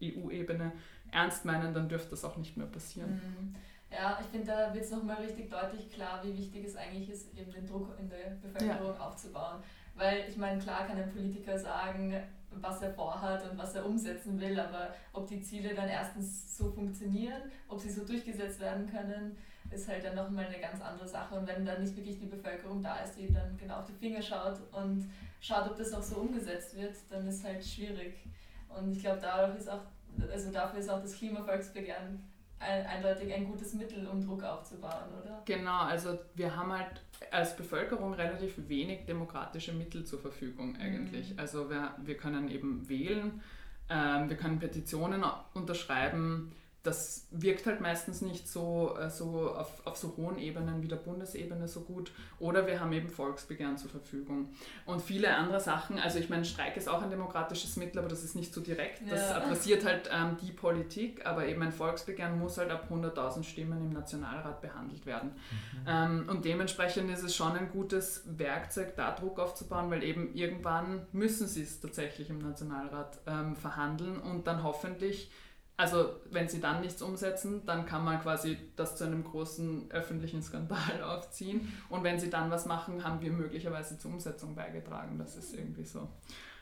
[0.04, 0.74] EU-Ebene
[1.12, 3.14] ernst meinen, dann dürfte das auch nicht mehr passieren.
[3.14, 3.56] Mhm.
[3.92, 7.38] Ja, ich finde, da wird es nochmal richtig deutlich klar, wie wichtig es eigentlich ist,
[7.38, 9.06] eben den Druck in der Bevölkerung ja.
[9.06, 9.62] aufzubauen.
[9.96, 12.16] Weil ich meine, klar kann ein Politiker sagen,
[12.52, 16.72] was er vorhat und was er umsetzen will, aber ob die Ziele dann erstens so
[16.72, 19.38] funktionieren, ob sie so durchgesetzt werden können,
[19.70, 21.36] ist halt dann nochmal eine ganz andere Sache.
[21.36, 24.22] Und wenn dann nicht wirklich die Bevölkerung da ist, die dann genau auf die Finger
[24.22, 28.16] schaut und schaut, ob das auch so umgesetzt wird, dann ist halt schwierig.
[28.70, 29.82] Und ich glaube, dadurch ist auch,
[30.30, 32.31] also dafür ist auch das Klimavolksbegehren
[32.62, 35.42] eindeutig ein gutes Mittel, um Druck aufzubauen, oder?
[35.46, 41.34] Genau, also wir haben halt als Bevölkerung relativ wenig demokratische Mittel zur Verfügung eigentlich.
[41.34, 41.40] Mhm.
[41.40, 43.42] Also wir, wir können eben wählen,
[43.90, 46.52] ähm, wir können Petitionen unterschreiben,
[46.84, 50.96] das wirkt halt meistens nicht so, äh, so auf, auf so hohen Ebenen wie der
[50.96, 52.12] Bundesebene so gut.
[52.40, 54.50] Oder wir haben eben Volksbegehren zur Verfügung.
[54.88, 58.24] Und viele andere Sachen, also ich meine, Streik ist auch ein demokratisches Mittel, aber das
[58.24, 59.02] ist nicht so direkt.
[59.08, 59.36] Das ja.
[59.38, 63.90] adressiert halt ähm, die Politik, aber eben ein Volksbegehren muss halt ab 100.000 Stimmen im
[63.92, 65.30] Nationalrat behandelt werden.
[65.30, 65.86] Mhm.
[65.88, 71.06] Ähm, und dementsprechend ist es schon ein gutes Werkzeug, da Druck aufzubauen, weil eben irgendwann
[71.12, 75.30] müssen sie es tatsächlich im Nationalrat ähm, verhandeln und dann hoffentlich
[75.82, 80.44] also wenn sie dann nichts umsetzen, dann kann man quasi das zu einem großen öffentlichen
[80.44, 81.74] Skandal aufziehen.
[81.90, 85.18] Und wenn sie dann was machen, haben wir möglicherweise zur Umsetzung beigetragen.
[85.18, 86.08] Das ist irgendwie so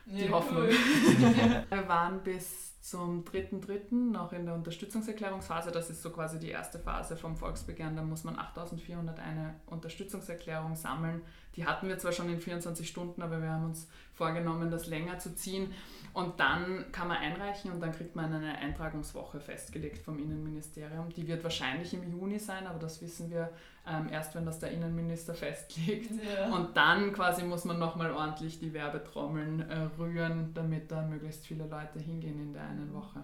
[0.06, 0.64] die ja, Hoffnung.
[0.64, 0.70] Cool.
[1.70, 3.94] wir waren bis zum 3.3.
[3.94, 5.72] noch in der Unterstützungserklärungsphase.
[5.72, 7.96] Das ist so quasi die erste Phase vom Volksbegehren.
[7.96, 11.22] Da muss man 8.400 eine Unterstützungserklärung sammeln.
[11.56, 15.20] Die hatten wir zwar schon in 24 Stunden, aber wir haben uns vorgenommen, das länger
[15.20, 15.72] zu ziehen.
[16.14, 21.10] Und dann kann man einreichen und dann kriegt man eine Eintragungswoche festgelegt vom Innenministerium.
[21.10, 23.52] Die wird wahrscheinlich im Juni sein, aber das wissen wir
[23.90, 26.12] ähm, erst, wenn das der Innenminister festlegt.
[26.12, 26.54] Ja.
[26.54, 31.66] Und dann quasi muss man nochmal ordentlich die Werbetrommeln äh, rühren, damit da möglichst viele
[31.66, 33.22] Leute hingehen in der einen Woche.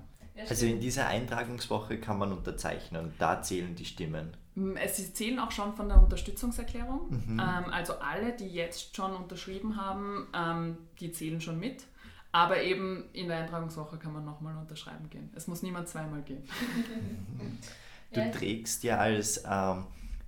[0.49, 4.35] Also in dieser Eintragungswoche kann man unterzeichnen und da zählen die Stimmen.
[4.87, 7.09] Sie zählen auch schon von der Unterstützungserklärung.
[7.09, 7.39] Mhm.
[7.39, 11.83] Ähm, also alle, die jetzt schon unterschrieben haben, ähm, die zählen schon mit.
[12.31, 15.31] Aber eben in der Eintragungswoche kann man nochmal unterschreiben gehen.
[15.35, 16.43] Es muss niemand zweimal gehen.
[18.11, 19.85] Du trägst ja als ähm,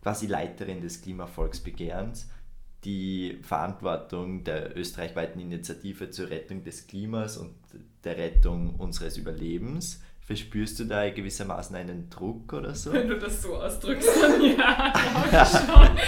[0.08, 2.30] quasi Leiterin des Klimavolksbegehrens
[2.86, 7.56] die Verantwortung der österreichweiten Initiative zur Rettung des Klimas und
[8.06, 10.02] der Rettung unseres Überlebens.
[10.22, 12.94] Verspürst du da gewissermaßen einen Druck oder so?
[12.94, 14.94] Wenn du das so ausdrückst, dann ja,
[15.30, 16.00] glaube schon.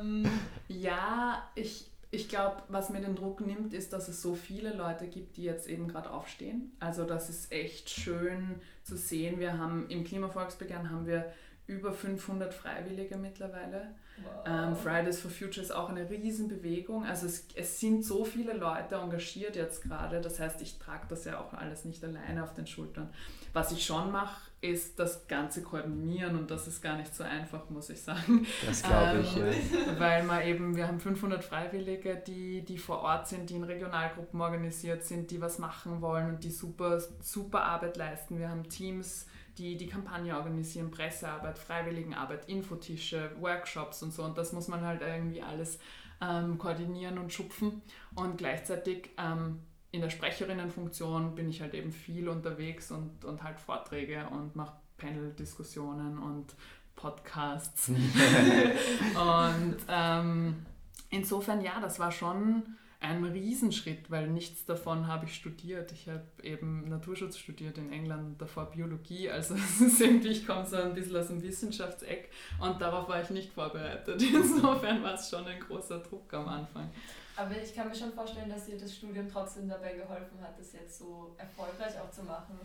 [0.00, 0.30] ähm,
[0.66, 5.06] ja, ich, ich glaube, was mir den Druck nimmt, ist, dass es so viele Leute
[5.06, 6.72] gibt, die jetzt eben gerade aufstehen.
[6.80, 9.38] Also das ist echt schön zu sehen.
[9.38, 11.32] Wir haben im Klimavolksbegehren haben wir
[11.68, 13.94] über 500 Freiwillige mittlerweile.
[14.22, 14.44] Wow.
[14.46, 17.04] Ähm, Fridays for Future ist auch eine Riesenbewegung.
[17.04, 20.20] Also es, es sind so viele Leute engagiert jetzt gerade.
[20.22, 23.10] Das heißt, ich trage das ja auch alles nicht alleine auf den Schultern.
[23.52, 27.68] Was ich schon mache, ist das Ganze koordinieren und das ist gar nicht so einfach,
[27.68, 28.46] muss ich sagen.
[28.66, 30.00] Das glaube ich, ähm, ja.
[30.00, 34.40] Weil man eben, wir haben 500 Freiwillige, die, die vor Ort sind, die in Regionalgruppen
[34.40, 38.38] organisiert sind, die was machen wollen und die super, super Arbeit leisten.
[38.38, 39.26] Wir haben Teams,
[39.58, 44.22] die die Kampagne organisieren, Pressearbeit, Freiwilligenarbeit, Infotische, Workshops und so.
[44.22, 45.78] Und das muss man halt irgendwie alles
[46.20, 47.82] ähm, koordinieren und schupfen.
[48.14, 53.58] Und gleichzeitig ähm, in der Sprecherinnenfunktion bin ich halt eben viel unterwegs und, und halt
[53.58, 56.54] Vorträge und mache Panel-Diskussionen und
[56.94, 57.88] Podcasts.
[57.88, 60.66] und ähm,
[61.10, 62.62] insofern, ja, das war schon
[63.00, 65.92] ein Riesenschritt, weil nichts davon habe ich studiert.
[65.92, 69.30] Ich habe eben Naturschutz studiert in England, davor Biologie.
[69.30, 69.54] Also
[70.24, 72.30] ich komme so ein bisschen aus dem Wissenschaftseck
[72.60, 74.20] und darauf war ich nicht vorbereitet.
[74.32, 76.90] Insofern war es schon ein großer Druck am Anfang.
[77.36, 80.72] Aber ich kann mir schon vorstellen, dass dir das Studium trotzdem dabei geholfen hat, das
[80.72, 82.58] jetzt so erfolgreich auch zu machen.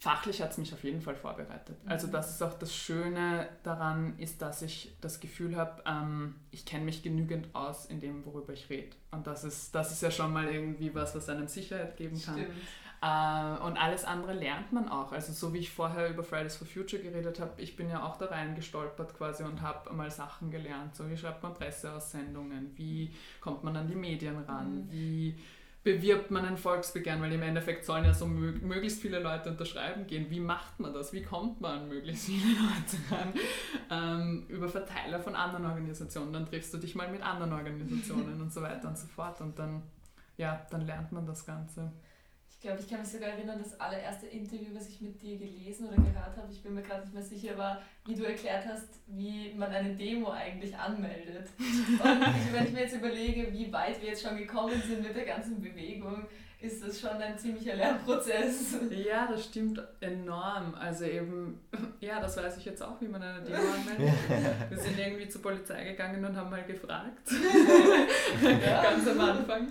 [0.00, 1.76] Fachlich hat es mich auf jeden Fall vorbereitet.
[1.86, 2.12] Also mhm.
[2.12, 6.84] das ist auch das Schöne daran, ist, dass ich das Gefühl habe, ähm, ich kenne
[6.84, 8.94] mich genügend aus in dem, worüber ich rede.
[9.10, 12.46] Und das ist, das ist ja schon mal irgendwie was, was einem Sicherheit geben kann.
[13.00, 15.12] Äh, und alles andere lernt man auch.
[15.12, 18.18] Also so wie ich vorher über Fridays for Future geredet habe, ich bin ja auch
[18.18, 20.96] da rein gestolpert quasi und habe mal Sachen gelernt.
[20.96, 24.90] So wie schreibt man Presseaussendungen, wie kommt man an die Medien ran, mhm.
[24.90, 25.38] wie
[25.84, 30.28] bewirbt man ein Volksbegehren, weil im Endeffekt sollen ja so möglichst viele Leute unterschreiben gehen.
[30.28, 31.12] Wie macht man das?
[31.12, 33.32] Wie kommt man an möglichst viele Leute ran?
[33.90, 38.52] Ähm, über Verteiler von anderen Organisationen, dann triffst du dich mal mit anderen Organisationen und
[38.52, 39.82] so weiter und so fort und dann,
[40.36, 41.92] ja, dann lernt man das Ganze.
[42.58, 45.86] Ich glaube, ich kann mich sogar erinnern, das allererste Interview, was ich mit dir gelesen
[45.86, 48.88] oder gehört habe, ich bin mir gerade nicht mehr sicher, war, wie du erklärt hast,
[49.06, 51.50] wie man eine Demo eigentlich anmeldet.
[51.58, 55.24] Und wenn ich mir jetzt überlege, wie weit wir jetzt schon gekommen sind mit der
[55.24, 56.26] ganzen Bewegung,
[56.60, 58.76] ist das schon ein ziemlicher Lernprozess.
[58.90, 60.74] Ja, das stimmt enorm.
[60.74, 61.60] Also eben,
[62.00, 64.14] ja, das weiß ich jetzt auch, wie man eine Demo anmeldet.
[64.70, 67.30] Wir sind irgendwie zur Polizei gegangen und haben mal gefragt.
[68.42, 68.82] Ja.
[68.82, 69.68] Ganz am Anfang.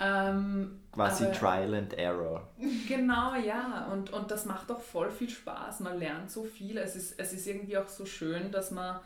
[0.00, 2.48] Ähm, Quasi aber, Trial and Error.
[2.86, 3.88] Genau, ja.
[3.90, 5.80] Und, und das macht auch voll viel Spaß.
[5.80, 6.78] Man lernt so viel.
[6.78, 9.00] Es ist, es ist irgendwie auch so schön, dass man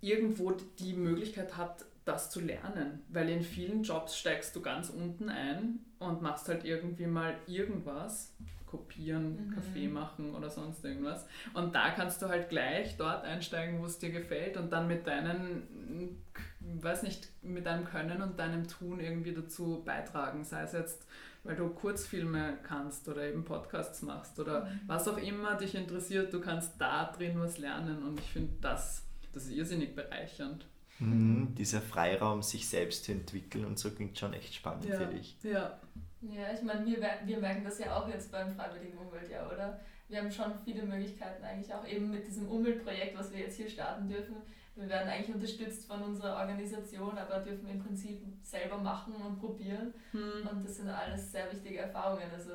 [0.00, 3.02] irgendwo die Möglichkeit hat, das zu lernen.
[3.08, 8.34] Weil in vielen Jobs steigst du ganz unten ein und machst halt irgendwie mal irgendwas,
[8.72, 9.54] kopieren, mhm.
[9.54, 11.26] Kaffee machen oder sonst irgendwas.
[11.52, 15.06] Und da kannst du halt gleich dort einsteigen, wo es dir gefällt und dann mit
[15.06, 16.16] deinen,
[16.60, 20.42] weiß nicht, mit deinem Können und deinem Tun irgendwie dazu beitragen.
[20.42, 21.06] Sei es jetzt,
[21.44, 24.80] weil du Kurzfilme kannst oder eben Podcasts machst oder mhm.
[24.86, 29.04] was auch immer dich interessiert, du kannst da drin was lernen und ich finde das,
[29.34, 30.66] das ist irrsinnig bereichernd.
[31.02, 34.98] Mhm, dieser Freiraum, sich selbst zu entwickeln und so klingt schon echt spannend, ja.
[34.98, 35.36] finde ich.
[35.42, 35.78] Ja.
[36.22, 39.80] Ja, ich meine, wir, wir merken das ja auch jetzt beim Freiwilligen Umweltjahr, oder?
[40.08, 43.68] Wir haben schon viele Möglichkeiten eigentlich auch eben mit diesem Umweltprojekt, was wir jetzt hier
[43.68, 44.36] starten dürfen.
[44.76, 49.92] Wir werden eigentlich unterstützt von unserer Organisation, aber dürfen im Prinzip selber machen und probieren.
[50.12, 50.48] Hm.
[50.50, 52.30] Und das sind alles sehr wichtige Erfahrungen.
[52.32, 52.52] Also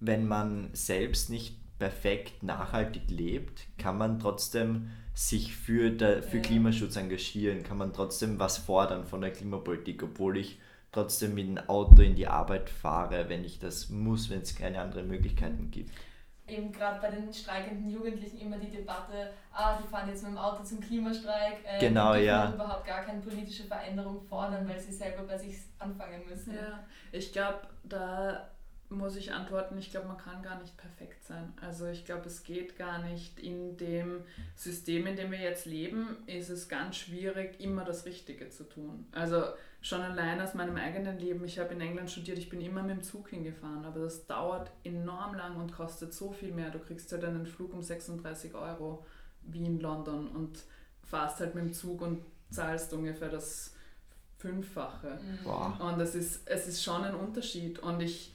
[0.00, 6.42] Wenn man selbst nicht perfekt nachhaltig lebt, kann man trotzdem sich für, der, für ja.
[6.42, 10.58] Klimaschutz engagieren, kann man trotzdem was fordern von der Klimapolitik, obwohl ich
[10.92, 14.80] trotzdem mit dem Auto in die Arbeit fahre, wenn ich das muss, wenn es keine
[14.80, 15.92] anderen Möglichkeiten gibt.
[16.46, 20.38] Eben gerade bei den streikenden Jugendlichen immer die Debatte, ah, die fahren jetzt mit dem
[20.38, 22.52] Auto zum Klimastreik, äh, genau, die ja.
[22.52, 26.54] überhaupt gar keine politische Veränderung fordern, weil sie selber bei sich anfangen müssen.
[26.54, 28.50] Ja, ich glaube, da
[28.94, 31.52] muss ich antworten, ich glaube, man kann gar nicht perfekt sein.
[31.60, 34.22] Also ich glaube, es geht gar nicht in dem
[34.56, 39.06] System, in dem wir jetzt leben, ist es ganz schwierig, immer das Richtige zu tun.
[39.12, 39.42] Also
[39.80, 42.96] schon allein aus meinem eigenen Leben, ich habe in England studiert, ich bin immer mit
[42.96, 46.70] dem Zug hingefahren, aber das dauert enorm lang und kostet so viel mehr.
[46.70, 49.04] Du kriegst halt einen Flug um 36 Euro
[49.42, 50.58] wie in London und
[51.02, 53.74] fahrst halt mit dem Zug und zahlst ungefähr das
[54.38, 55.18] Fünffache.
[55.42, 55.80] Wow.
[55.80, 58.33] Und das ist, es ist schon ein Unterschied und ich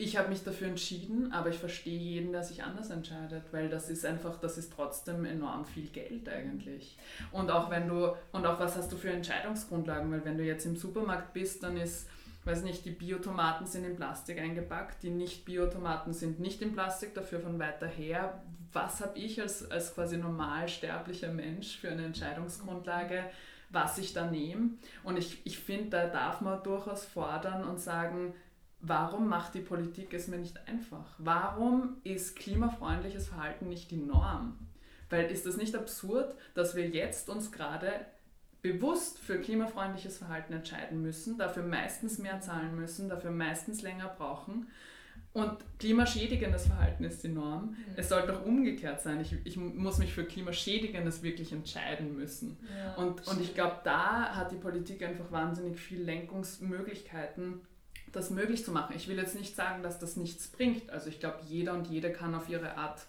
[0.00, 3.90] ich habe mich dafür entschieden, aber ich verstehe jeden, der sich anders entscheidet, weil das
[3.90, 6.96] ist einfach, das ist trotzdem enorm viel Geld eigentlich.
[7.32, 10.64] Und auch wenn du, und auch was hast du für Entscheidungsgrundlagen, weil wenn du jetzt
[10.64, 12.08] im Supermarkt bist, dann ist,
[12.46, 17.40] weiß nicht, die Biotomaten sind in Plastik eingepackt, die Nicht-Biotomaten sind nicht in Plastik, dafür
[17.40, 18.42] von weiter her.
[18.72, 23.24] Was habe ich als, als quasi normalsterblicher Mensch für eine Entscheidungsgrundlage?
[23.72, 24.70] was ich da nehme.
[25.04, 28.34] Und ich, ich finde, da darf man durchaus fordern und sagen,
[28.82, 31.14] Warum macht die Politik es mir nicht einfach?
[31.18, 34.58] Warum ist klimafreundliches Verhalten nicht die Norm?
[35.10, 38.06] Weil ist das nicht absurd, dass wir jetzt uns gerade
[38.62, 44.68] bewusst für klimafreundliches Verhalten entscheiden müssen, dafür meistens mehr zahlen müssen, dafür meistens länger brauchen.
[45.32, 47.70] Und klimaschädigendes Verhalten ist die Norm.
[47.70, 47.76] Mhm.
[47.96, 49.20] Es sollte auch umgekehrt sein.
[49.20, 52.58] Ich, ich muss mich für klimaschädigendes wirklich entscheiden müssen.
[52.76, 57.60] Ja, und, und ich glaube, da hat die Politik einfach wahnsinnig viel Lenkungsmöglichkeiten,
[58.12, 58.94] das möglich zu machen.
[58.96, 60.90] Ich will jetzt nicht sagen, dass das nichts bringt.
[60.90, 63.06] Also ich glaube, jeder und jede kann auf ihre Art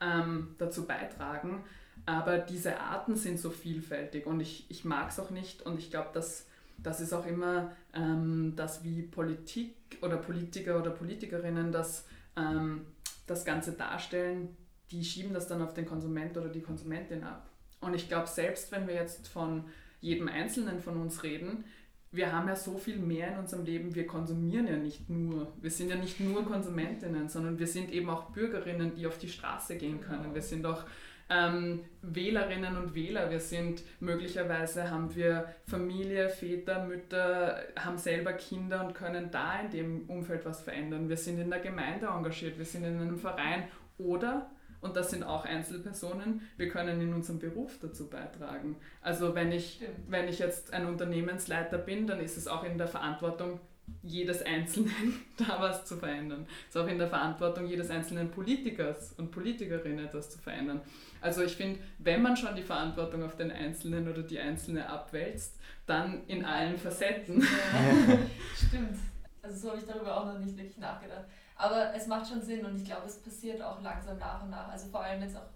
[0.00, 1.64] ähm, dazu beitragen.
[2.06, 5.90] Aber diese Arten sind so vielfältig und ich, ich mag es auch nicht und ich
[5.90, 6.46] glaube, dass
[6.78, 12.86] das ist auch immer ähm, das, wie Politik oder Politiker oder Politikerinnen das, ähm,
[13.26, 14.56] das Ganze darstellen,
[14.90, 17.48] die schieben das dann auf den Konsument oder die Konsumentin ab.
[17.80, 19.64] Und ich glaube, selbst wenn wir jetzt von
[20.00, 21.64] jedem Einzelnen von uns reden,
[22.12, 25.70] wir haben ja so viel mehr in unserem Leben, wir konsumieren ja nicht nur, wir
[25.70, 29.76] sind ja nicht nur Konsumentinnen, sondern wir sind eben auch Bürgerinnen, die auf die Straße
[29.76, 30.34] gehen können.
[30.34, 30.84] Wir sind auch
[31.30, 33.30] ähm, Wählerinnen und Wähler.
[33.30, 39.70] Wir sind möglicherweise haben wir Familie, Väter, Mütter, haben selber Kinder und können da in
[39.70, 41.08] dem Umfeld was verändern.
[41.08, 43.64] Wir sind in der Gemeinde engagiert, wir sind in einem Verein
[43.96, 44.50] oder
[44.82, 48.76] und das sind auch Einzelpersonen, wir können in unserem Beruf dazu beitragen.
[49.00, 52.88] Also wenn ich, wenn ich jetzt ein Unternehmensleiter bin, dann ist es auch in der
[52.88, 53.60] Verantwortung
[54.02, 56.46] jedes Einzelnen da was zu verändern.
[56.68, 60.80] Es ist auch in der Verantwortung jedes einzelnen Politikers und Politikerinnen etwas zu verändern.
[61.20, 65.56] Also ich finde, wenn man schon die Verantwortung auf den Einzelnen oder die Einzelne abwälzt,
[65.86, 67.40] dann in allen Facetten.
[67.40, 68.18] Ja,
[68.66, 68.98] stimmt.
[69.42, 71.26] Also so habe ich darüber auch noch nicht wirklich nachgedacht.
[71.62, 74.68] Aber es macht schon Sinn und ich glaube, es passiert auch langsam nach und nach.
[74.68, 75.46] Also vor allem jetzt auch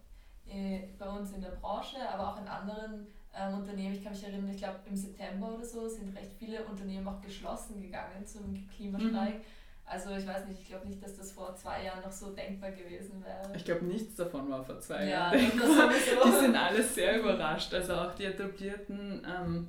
[0.49, 3.93] äh, bei uns in der Branche, aber auch in anderen ähm, Unternehmen.
[3.93, 7.21] Ich kann mich erinnern, ich glaube im September oder so sind recht viele Unternehmen auch
[7.21, 9.35] geschlossen gegangen zum Klimastreik.
[9.35, 9.45] Mhm.
[9.85, 12.71] Also ich weiß nicht, ich glaube nicht, dass das vor zwei Jahren noch so denkbar
[12.71, 13.57] gewesen wäre.
[13.57, 15.91] Ich glaube, nichts davon war vor zwei ja, Jahren denkbar.
[16.25, 17.75] Die sind alle sehr überrascht.
[17.75, 19.69] Also auch die etablierten ähm,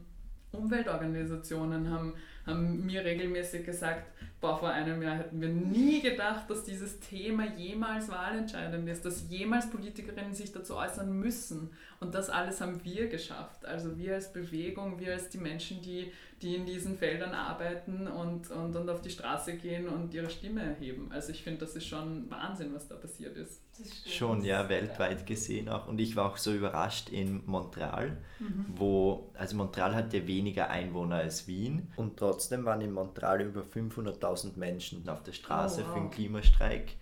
[0.52, 2.14] Umweltorganisationen haben,
[2.48, 4.08] haben mir regelmäßig gesagt,
[4.40, 9.30] boah, vor einem Jahr hätten wir nie gedacht, dass dieses Thema jemals wahlentscheidend ist, dass
[9.30, 11.72] jemals Politikerinnen sich dazu äußern müssen.
[12.00, 13.66] Und das alles haben wir geschafft.
[13.66, 16.12] Also wir als Bewegung, wir als die Menschen, die,
[16.44, 20.62] die in diesen Feldern arbeiten und, und, und auf die Straße gehen und ihre Stimme
[20.62, 21.10] erheben.
[21.12, 23.62] Also ich finde, das ist schon Wahnsinn, was da passiert ist.
[24.08, 25.88] Schon, ja, weltweit gesehen auch.
[25.88, 28.66] Und ich war auch so überrascht in Montreal, mhm.
[28.76, 31.92] wo, also Montreal hat ja weniger Einwohner als Wien.
[31.96, 35.94] Und trotzdem waren in Montreal über 500.000 Menschen auf der Straße oh, wow.
[35.94, 36.96] für einen Klimastreik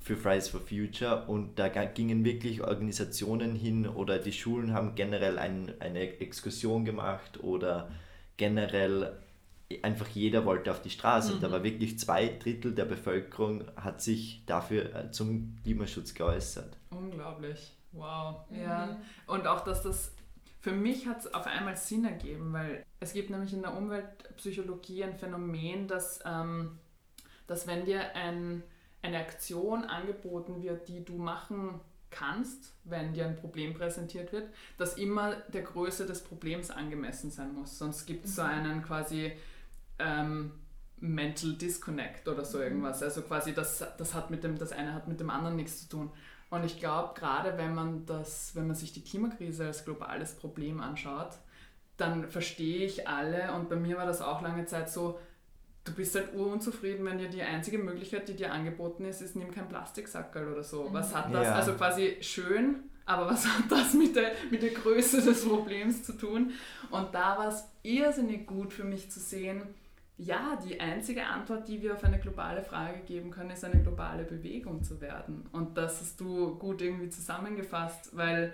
[0.00, 5.38] für Fridays for Future und da gingen wirklich Organisationen hin oder die Schulen haben generell
[5.38, 7.90] ein, eine Exkursion gemacht oder
[8.36, 9.18] generell
[9.82, 11.34] einfach jeder wollte auf die Straße.
[11.34, 11.40] Mhm.
[11.40, 16.76] Da war wirklich zwei Drittel der Bevölkerung hat sich dafür äh, zum Klimaschutz geäußert.
[16.90, 17.76] Unglaublich.
[17.92, 18.48] Wow.
[18.48, 18.62] Mhm.
[18.62, 18.96] Ja.
[19.26, 20.12] Und auch, dass das
[20.60, 25.04] für mich hat es auf einmal Sinn ergeben, weil es gibt nämlich in der Umweltpsychologie
[25.04, 26.78] ein Phänomen, dass, ähm,
[27.46, 28.62] dass wenn dir ein
[29.02, 34.96] eine Aktion angeboten wird, die du machen kannst, wenn dir ein Problem präsentiert wird, dass
[34.96, 37.78] immer der Größe des Problems angemessen sein muss.
[37.78, 38.48] Sonst gibt es so mhm.
[38.48, 39.32] einen quasi
[39.98, 40.52] ähm,
[41.00, 42.64] Mental Disconnect oder so mhm.
[42.64, 43.02] irgendwas.
[43.02, 45.88] Also quasi das, das hat mit dem, das eine hat mit dem anderen nichts zu
[45.88, 46.10] tun.
[46.50, 50.80] Und ich glaube, gerade wenn man das, wenn man sich die Klimakrise als globales Problem
[50.80, 51.38] anschaut,
[51.98, 55.18] dann verstehe ich alle und bei mir war das auch lange Zeit so,
[55.84, 59.50] du bist halt urunzufrieden, wenn dir die einzige Möglichkeit, die dir angeboten ist, ist, nimm
[59.50, 60.88] kein Plastiksackerl oder so.
[60.92, 61.44] Was hat das?
[61.44, 61.54] Ja.
[61.54, 66.12] Also quasi schön, aber was hat das mit der, mit der Größe des Problems zu
[66.12, 66.52] tun?
[66.90, 69.62] Und da war es irrsinnig gut für mich zu sehen,
[70.18, 74.24] ja, die einzige Antwort, die wir auf eine globale Frage geben können, ist eine globale
[74.24, 75.48] Bewegung zu werden.
[75.52, 78.52] Und das hast du gut irgendwie zusammengefasst, weil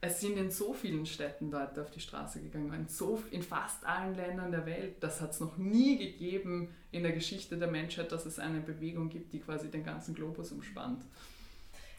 [0.00, 3.86] es sind in so vielen Städten Leute auf die Straße gegangen, in, so, in fast
[3.86, 4.96] allen Ländern der Welt.
[5.00, 9.08] Das hat es noch nie gegeben in der Geschichte der Menschheit, dass es eine Bewegung
[9.08, 11.04] gibt, die quasi den ganzen Globus umspannt.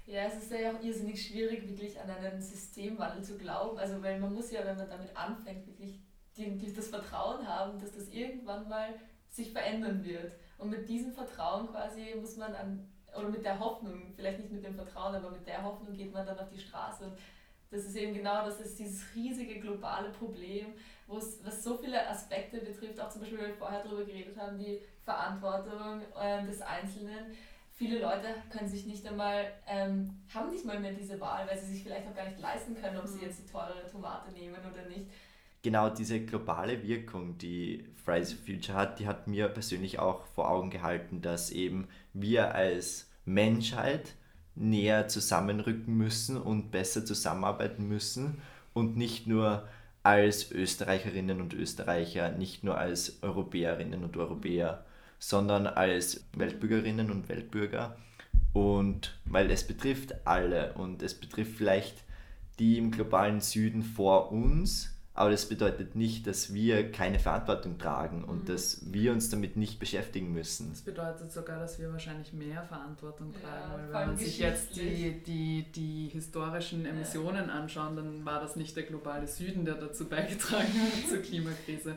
[0.06, 3.78] Ja, es ist ja auch irrsinnig schwierig, wirklich an einen Systemwandel zu glauben.
[3.78, 6.00] Also, weil man muss ja, wenn man damit anfängt, wirklich
[6.38, 8.94] die, die das Vertrauen haben, dass das irgendwann mal
[9.30, 10.34] sich verändern wird.
[10.58, 14.64] Und mit diesem Vertrauen quasi muss man an, oder mit der Hoffnung, vielleicht nicht mit
[14.64, 17.06] dem Vertrauen, aber mit der Hoffnung geht man dann auf die Straße.
[17.06, 17.18] Und
[17.70, 20.74] das ist eben genau das, ist dieses riesige globale Problem,
[21.08, 24.82] was so viele Aspekte betrifft, auch zum Beispiel, weil wir vorher darüber geredet haben, die
[25.04, 27.36] Verantwortung äh, des Einzelnen.
[27.74, 31.74] Viele Leute können sich nicht einmal, ähm, haben nicht mal mehr diese Wahl, weil sie
[31.74, 33.24] sich vielleicht auch gar nicht leisten können, ob sie mhm.
[33.24, 35.08] jetzt die teurere Tomate nehmen oder nicht.
[35.68, 40.50] Genau diese globale Wirkung, die Fridays for Future hat, die hat mir persönlich auch vor
[40.50, 44.14] Augen gehalten, dass eben wir als Menschheit
[44.56, 48.42] näher zusammenrücken müssen und besser zusammenarbeiten müssen
[48.74, 49.68] und nicht nur
[50.04, 54.86] als Österreicherinnen und Österreicher, nicht nur als Europäerinnen und Europäer,
[55.20, 57.98] sondern als Weltbürgerinnen und Weltbürger.
[58.54, 62.06] Und weil es betrifft alle und es betrifft vielleicht
[62.58, 68.24] die im globalen Süden vor uns, aber das bedeutet nicht, dass wir keine Verantwortung tragen
[68.24, 68.54] und mhm.
[68.54, 70.70] dass wir uns damit nicht beschäftigen müssen.
[70.70, 74.76] Das bedeutet sogar, dass wir wahrscheinlich mehr Verantwortung tragen, ja, weil wenn man sich jetzt
[74.76, 77.54] die, die, die historischen Emissionen ja.
[77.56, 81.96] anschaut, dann war das nicht der globale Süden, der dazu beigetragen hat zur Klimakrise.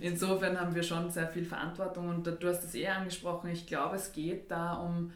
[0.00, 3.96] Insofern haben wir schon sehr viel Verantwortung und du hast es eh angesprochen, ich glaube,
[3.96, 5.12] es geht da um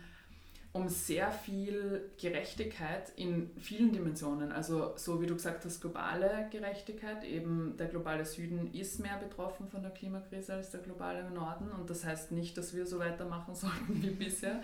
[0.77, 4.53] um sehr viel Gerechtigkeit in vielen Dimensionen.
[4.53, 7.25] Also so wie du gesagt hast, globale Gerechtigkeit.
[7.25, 11.71] Eben der globale Süden ist mehr betroffen von der Klimakrise als der globale Norden.
[11.73, 14.61] Und das heißt nicht, dass wir so weitermachen sollten wie bisher.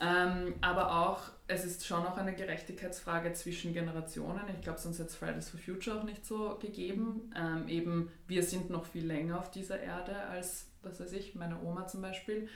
[0.00, 4.42] Ähm, aber auch, es ist schon auch eine Gerechtigkeitsfrage zwischen Generationen.
[4.54, 7.32] Ich glaube, sonst hätte es Fridays for Future auch nicht so gegeben.
[7.36, 11.60] Ähm, eben, wir sind noch viel länger auf dieser Erde als, was weiß ich, meine
[11.62, 12.48] Oma zum Beispiel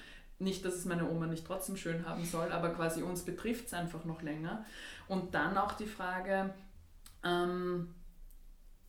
[0.42, 3.74] nicht, dass es meine Oma nicht trotzdem schön haben soll, aber quasi uns betrifft es
[3.74, 4.64] einfach noch länger.
[5.08, 6.52] Und dann auch die Frage,
[7.24, 7.94] ähm,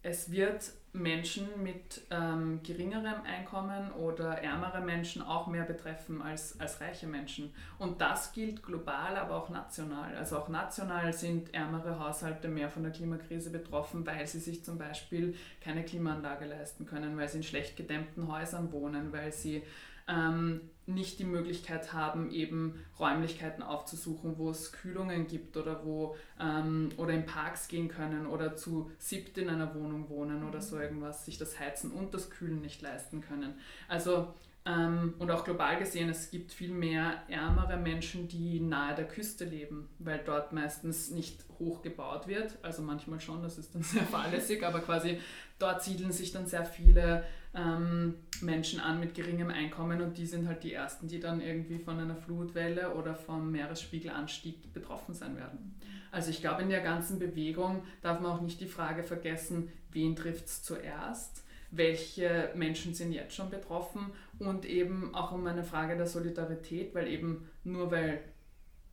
[0.01, 6.81] es wird Menschen mit ähm, geringerem Einkommen oder ärmere Menschen auch mehr betreffen als, als
[6.81, 7.51] reiche Menschen.
[7.79, 10.15] Und das gilt global, aber auch national.
[10.15, 14.77] Also auch national sind ärmere Haushalte mehr von der Klimakrise betroffen, weil sie sich zum
[14.77, 19.63] Beispiel keine Klimaanlage leisten können, weil sie in schlecht gedämmten Häusern wohnen, weil sie
[20.07, 26.89] ähm, nicht die Möglichkeit haben, eben Räumlichkeiten aufzusuchen, wo es Kühlungen gibt oder wo ähm,
[26.97, 31.25] oder in Parks gehen können oder zu siebt in einer Wohnung wohnen oder so irgendwas,
[31.25, 33.53] sich das Heizen und das Kühlen nicht leisten können.
[33.87, 34.33] Also
[34.65, 39.89] und auch global gesehen, es gibt viel mehr ärmere Menschen, die nahe der Küste leben,
[39.99, 42.57] weil dort meistens nicht hoch gebaut wird.
[42.61, 45.19] Also manchmal schon, das ist dann sehr fahrlässig, aber quasi
[45.59, 50.47] dort siedeln sich dann sehr viele ähm, Menschen an mit geringem Einkommen und die sind
[50.47, 55.75] halt die Ersten, die dann irgendwie von einer Flutwelle oder vom Meeresspiegelanstieg betroffen sein werden.
[56.11, 60.15] Also ich glaube, in der ganzen Bewegung darf man auch nicht die Frage vergessen, wen
[60.15, 65.95] trifft es zuerst, welche Menschen sind jetzt schon betroffen und eben auch um eine Frage
[65.95, 68.21] der Solidarität, weil eben nur weil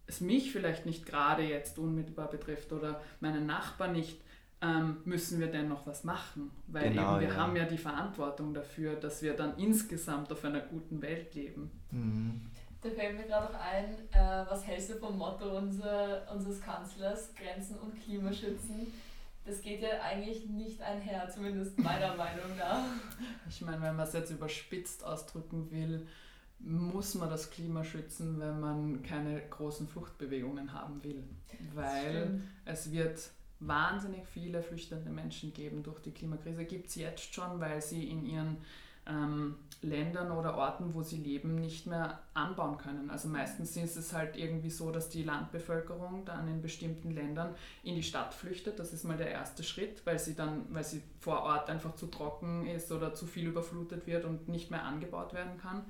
[0.07, 4.21] es mich vielleicht nicht gerade jetzt unmittelbar betrifft oder meinen Nachbarn nicht,
[4.63, 6.51] ähm, müssen wir denn noch was machen?
[6.67, 7.37] Weil genau, eben wir ja.
[7.37, 11.71] haben ja die Verantwortung dafür, dass wir dann insgesamt auf einer guten Welt leben.
[11.91, 12.43] Mhm.
[12.83, 17.35] Da fällt mir gerade auch ein, äh, was hältst du vom Motto unser, unseres Kanzlers,
[17.35, 18.87] Grenzen und Klimaschützen?
[19.45, 22.85] Das geht ja eigentlich nicht einher, zumindest meiner Meinung nach.
[23.49, 26.07] Ich meine, wenn man es jetzt überspitzt ausdrücken will,
[26.59, 31.25] muss man das Klima schützen, wenn man keine großen Fluchtbewegungen haben will.
[31.75, 36.65] Weil es wird wahnsinnig viele flüchtende Menschen geben durch die Klimakrise.
[36.65, 38.59] Gibt es jetzt schon, weil sie in ihren
[39.11, 43.11] ähm, Ländern oder Orten, wo sie leben, nicht mehr anbauen können.
[43.11, 47.95] Also meistens ist es halt irgendwie so, dass die Landbevölkerung dann in bestimmten Ländern in
[47.95, 48.79] die Stadt flüchtet.
[48.79, 52.09] Das ist mal der erste Schritt, weil sie dann, weil sie vor Ort einfach zu
[52.09, 55.85] trocken ist oder zu viel überflutet wird und nicht mehr angebaut werden kann.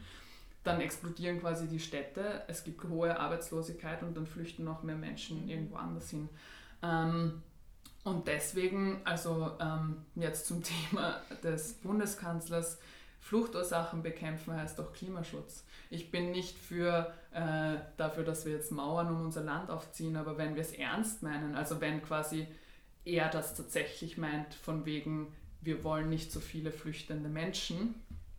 [0.62, 5.48] Dann explodieren quasi die Städte, es gibt hohe Arbeitslosigkeit und dann flüchten noch mehr Menschen
[5.48, 6.28] irgendwo anders hin.
[6.82, 7.42] Ähm,
[8.04, 12.78] und deswegen, also ähm, jetzt zum Thema des Bundeskanzlers,
[13.20, 15.64] Fluchtursachen bekämpfen heißt auch Klimaschutz.
[15.90, 20.38] Ich bin nicht für, äh, dafür, dass wir jetzt Mauern um unser Land aufziehen, aber
[20.38, 22.46] wenn wir es ernst meinen, also wenn quasi
[23.04, 27.94] er das tatsächlich meint, von wegen, wir wollen nicht so viele flüchtende Menschen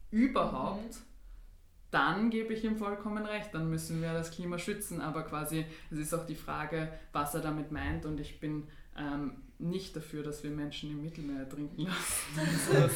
[0.10, 1.04] überhaupt, mhm.
[1.92, 5.02] dann gebe ich ihm vollkommen recht, dann müssen wir das Klima schützen.
[5.02, 8.68] Aber quasi, es ist auch die Frage, was er damit meint und ich bin
[8.98, 12.40] ähm, nicht dafür, dass wir Menschen im Mittelmeer trinken lassen.
[12.40, 12.92] Also das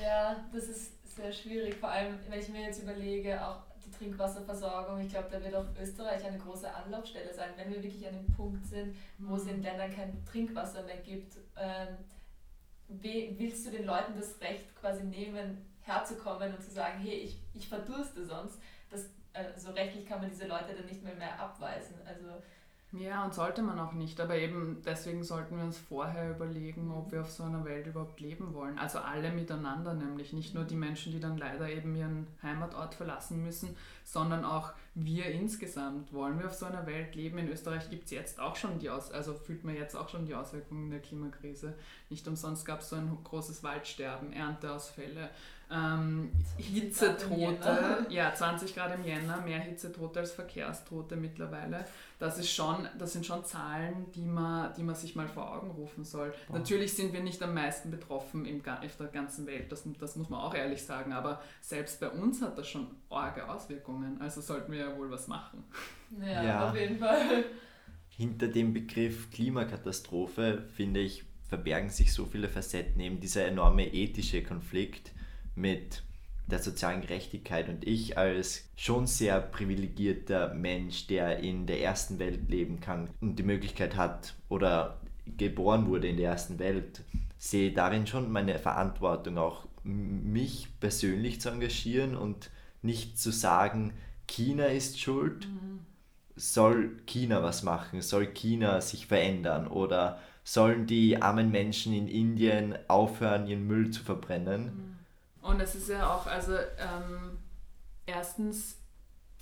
[0.00, 5.00] ja, das ist sehr schwierig, vor allem wenn ich mir jetzt überlege, auch die Trinkwasserversorgung,
[5.00, 8.26] ich glaube, da wird auch Österreich eine große Anlaufstelle sein, wenn wir wirklich an dem
[8.34, 9.62] Punkt sind, wo es in mhm.
[9.62, 11.36] Ländern kein Trinkwasser mehr gibt.
[11.56, 11.96] Ähm,
[12.88, 17.68] willst du den Leuten das Recht quasi nehmen, herzukommen und zu sagen, hey, ich, ich
[17.68, 18.58] verdurste sonst?
[18.90, 21.96] Das, also rechtlich kann man diese Leute dann nicht mehr, mehr abweisen.
[22.06, 22.42] Also
[22.98, 24.20] ja, und sollte man auch nicht.
[24.20, 28.20] Aber eben deswegen sollten wir uns vorher überlegen, ob wir auf so einer Welt überhaupt
[28.20, 28.78] leben wollen.
[28.78, 33.42] Also alle miteinander, nämlich nicht nur die Menschen, die dann leider eben ihren Heimatort verlassen
[33.42, 36.12] müssen, sondern auch wir insgesamt.
[36.12, 37.38] Wollen wir auf so einer Welt leben?
[37.38, 40.26] In Österreich gibt es jetzt auch schon die Aus also fühlt man jetzt auch schon
[40.26, 41.74] die Auswirkungen der Klimakrise.
[42.10, 45.30] Nicht umsonst gab es so ein großes Waldsterben, Ernteausfälle,
[45.70, 51.84] ähm, Hitzetote, ja 20 Grad im Jänner, mehr Hitzetote als Verkehrstote mittlerweile.
[52.18, 55.70] Das, ist schon, das sind schon Zahlen, die man, die man sich mal vor Augen
[55.70, 56.32] rufen soll.
[56.48, 56.58] Wow.
[56.58, 60.28] Natürlich sind wir nicht am meisten betroffen im, auf der ganzen Welt, das, das muss
[60.28, 64.72] man auch ehrlich sagen, aber selbst bei uns hat das schon arge Auswirkungen, also sollten
[64.72, 65.64] wir ja wohl was machen.
[66.20, 66.68] Ja, ja.
[66.68, 67.44] auf jeden Fall.
[68.08, 74.42] Hinter dem Begriff Klimakatastrophe, finde ich, verbergen sich so viele Facetten, eben dieser enorme ethische
[74.42, 75.12] Konflikt
[75.54, 76.02] mit
[76.46, 82.50] der sozialen Gerechtigkeit und ich als schon sehr privilegierter Mensch, der in der ersten Welt
[82.50, 87.02] leben kann und die Möglichkeit hat oder geboren wurde in der ersten Welt,
[87.38, 92.50] sehe darin schon meine Verantwortung auch mich persönlich zu engagieren und
[92.82, 93.94] nicht zu sagen,
[94.26, 95.80] China ist schuld, mhm.
[96.36, 102.74] soll China was machen, soll China sich verändern oder sollen die armen Menschen in Indien
[102.88, 104.64] aufhören, ihren Müll zu verbrennen.
[104.64, 104.93] Mhm
[105.44, 107.38] und es ist ja auch, also ähm,
[108.06, 108.78] erstens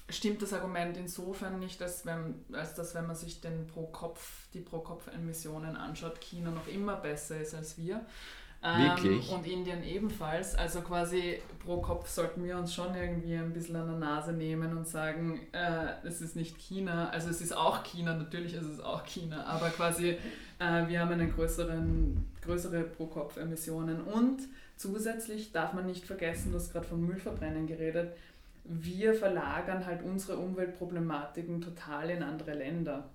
[0.08, 4.48] stimmt das Argument insofern nicht, dass wenn, als dass wenn man sich den pro Kopf,
[4.52, 8.04] die Pro-Kopf-Emissionen anschaut, China noch immer besser ist als wir.
[8.64, 9.30] Ähm, Wirklich?
[9.30, 10.54] Und Indien ebenfalls.
[10.54, 14.76] Also quasi pro Kopf sollten wir uns schon irgendwie ein bisschen an der Nase nehmen
[14.76, 18.80] und sagen, äh, es ist nicht China, also es ist auch China, natürlich ist es
[18.80, 20.16] auch China, aber quasi
[20.60, 24.42] äh, wir haben einen größeren, größere Pro-Kopf-Emissionen und
[24.82, 28.16] Zusätzlich darf man nicht vergessen, du hast gerade von Müllverbrennen geredet,
[28.64, 33.08] wir verlagern halt unsere Umweltproblematiken total in andere Länder.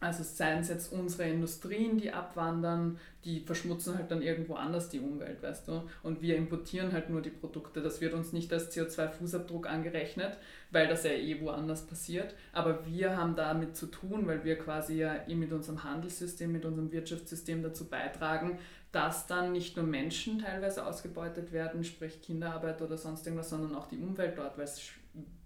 [0.00, 5.00] Also seien es jetzt unsere Industrien, die abwandern, die verschmutzen halt dann irgendwo anders die
[5.00, 5.82] Umwelt, weißt du.
[6.02, 7.80] Und wir importieren halt nur die Produkte.
[7.80, 10.36] Das wird uns nicht als CO2-Fußabdruck angerechnet,
[10.70, 12.34] weil das ja eh woanders passiert.
[12.52, 16.92] Aber wir haben damit zu tun, weil wir quasi ja mit unserem Handelssystem, mit unserem
[16.92, 18.58] Wirtschaftssystem dazu beitragen,
[18.92, 23.86] dass dann nicht nur Menschen teilweise ausgebeutet werden, sprich Kinderarbeit oder sonst irgendwas, sondern auch
[23.86, 24.80] die Umwelt dort, weil es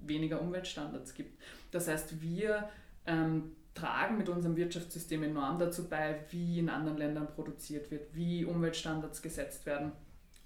[0.01, 1.41] weniger Umweltstandards gibt.
[1.71, 2.69] Das heißt, wir
[3.07, 8.45] ähm, tragen mit unserem Wirtschaftssystem enorm dazu bei, wie in anderen Ländern produziert wird, wie
[8.45, 9.93] Umweltstandards gesetzt werden.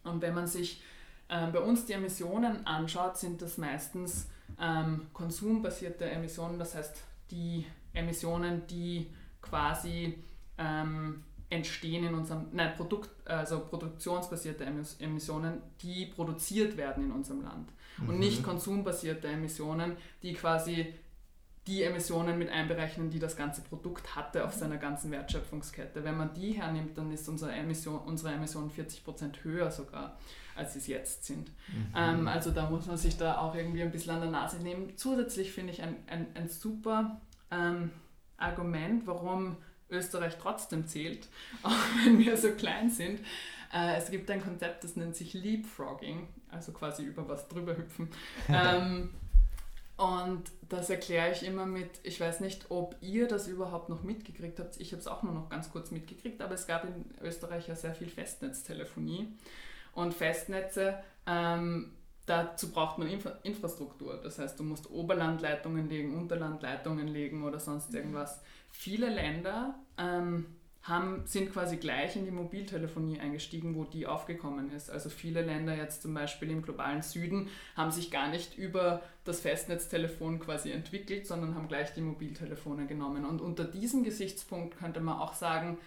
[0.05, 0.83] Und wenn man sich
[1.29, 4.29] äh, bei uns die Emissionen anschaut, sind das meistens
[4.61, 9.09] ähm, konsumbasierte Emissionen, das heißt die Emissionen, die
[9.43, 10.23] quasi
[10.59, 14.65] ähm, entstehen in unserem, nein, Produkt, also produktionsbasierte
[14.99, 17.71] Emissionen, die produziert werden in unserem Land.
[17.99, 18.09] Mhm.
[18.09, 20.95] Und nicht konsumbasierte Emissionen, die quasi
[21.67, 26.05] die Emissionen mit einberechnen, die das ganze Produkt hatte auf seiner ganzen Wertschöpfungskette.
[26.05, 30.17] Wenn man die hernimmt, dann ist unsere Emission, unsere Emission 40% höher sogar,
[30.55, 31.49] als sie es jetzt sind.
[31.69, 31.93] Mhm.
[31.97, 34.97] Ähm, also da muss man sich da auch irgendwie ein bisschen an der Nase nehmen.
[34.97, 37.21] Zusätzlich finde ich ein, ein, ein super
[37.51, 37.91] ähm,
[38.37, 39.57] Argument, warum
[39.91, 41.29] Österreich trotzdem zählt,
[41.63, 41.73] auch
[42.05, 43.21] wenn wir so klein sind.
[43.73, 48.09] Äh, es gibt ein Konzept, das nennt sich Leapfrogging, also quasi über was drüber hüpfen.
[48.49, 49.11] ähm,
[49.97, 54.61] und das erkläre ich immer mit, ich weiß nicht, ob ihr das überhaupt noch mitgekriegt
[54.61, 54.79] habt.
[54.79, 57.75] Ich habe es auch nur noch ganz kurz mitgekriegt, aber es gab in Österreich ja
[57.75, 59.29] sehr viel Festnetztelefonie.
[59.95, 61.93] Und Festnetze, ähm,
[62.27, 64.21] dazu braucht man Infra Infrastruktur.
[64.23, 68.43] Das heißt, du musst Oberlandleitungen legen, Unterlandleitungen legen oder sonst irgendwas.
[68.79, 70.45] Viele Länder ähm,
[70.83, 74.91] haben, sind quasi gleich in die Mobiltelefonie eingestiegen, wo die aufgekommen ist.
[74.91, 79.41] Also viele Länder jetzt zum Beispiel im globalen Süden haben sich gar nicht über das
[79.41, 83.25] Festnetztelefon quasi entwickelt, sondern haben gleich die Mobiltelefone genommen.
[83.25, 85.79] Und unter diesem Gesichtspunkt könnte man auch sagen,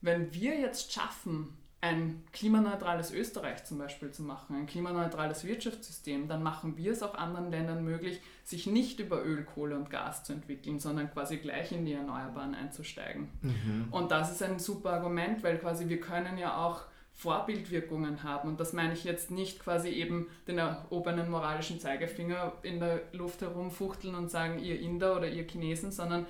[0.00, 6.42] wenn wir jetzt schaffen, ein klimaneutrales Österreich zum Beispiel zu machen, ein klimaneutrales Wirtschaftssystem, dann
[6.42, 10.32] machen wir es auch anderen Ländern möglich, sich nicht über Öl, Kohle und Gas zu
[10.32, 13.28] entwickeln, sondern quasi gleich in die Erneuerbaren einzusteigen.
[13.42, 13.88] Mhm.
[13.90, 18.48] Und das ist ein super Argument, weil quasi wir können ja auch Vorbildwirkungen haben.
[18.48, 23.42] Und das meine ich jetzt nicht quasi eben den erhobenen moralischen Zeigefinger in der Luft
[23.42, 26.26] herumfuchteln und sagen, ihr Inder oder ihr Chinesen, sondern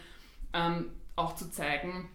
[0.52, 2.08] ähm, auch zu zeigen,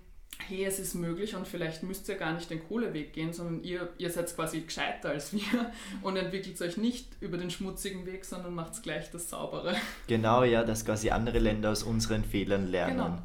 [0.47, 3.89] hey, es ist möglich und vielleicht müsst ihr gar nicht den Kohleweg gehen, sondern ihr,
[3.97, 5.41] ihr seid quasi gescheiter als wir
[6.01, 9.75] und entwickelt euch nicht über den schmutzigen Weg, sondern macht gleich das Saubere.
[10.07, 12.97] Genau, ja, dass quasi andere Länder aus unseren Fehlern lernen.
[12.97, 13.21] Genau.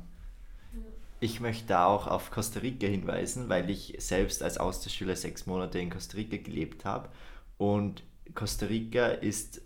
[1.20, 5.78] Ich möchte da auch auf Costa Rica hinweisen, weil ich selbst als Austauschschüler sechs Monate
[5.78, 7.08] in Costa Rica gelebt habe.
[7.56, 8.02] Und
[8.34, 9.62] Costa Rica ist,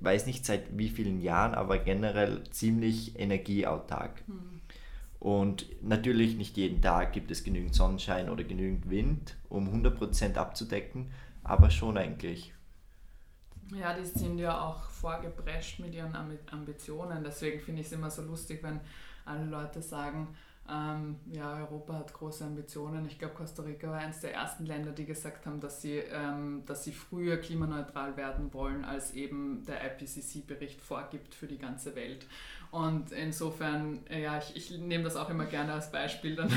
[0.00, 4.22] weiß nicht seit wie vielen Jahren, aber generell ziemlich energieautark.
[4.26, 4.57] Mhm.
[5.20, 11.10] Und natürlich nicht jeden Tag gibt es genügend Sonnenschein oder genügend Wind, um 100% abzudecken,
[11.42, 12.52] aber schon eigentlich.
[13.74, 16.14] Ja, die sind ja auch vorgeprescht mit ihren
[16.50, 17.22] Ambitionen.
[17.24, 18.80] Deswegen finde ich es immer so lustig, wenn
[19.24, 20.28] alle Leute sagen,
[20.70, 23.06] ähm, ja, Europa hat große Ambitionen.
[23.06, 26.62] Ich glaube, Costa Rica war eines der ersten Länder, die gesagt haben, dass sie, ähm,
[26.66, 32.26] dass sie früher klimaneutral werden wollen, als eben der IPCC-Bericht vorgibt für die ganze Welt.
[32.70, 36.36] Und insofern, ja, ich, ich nehme das auch immer gerne als Beispiel.
[36.36, 36.50] Dann,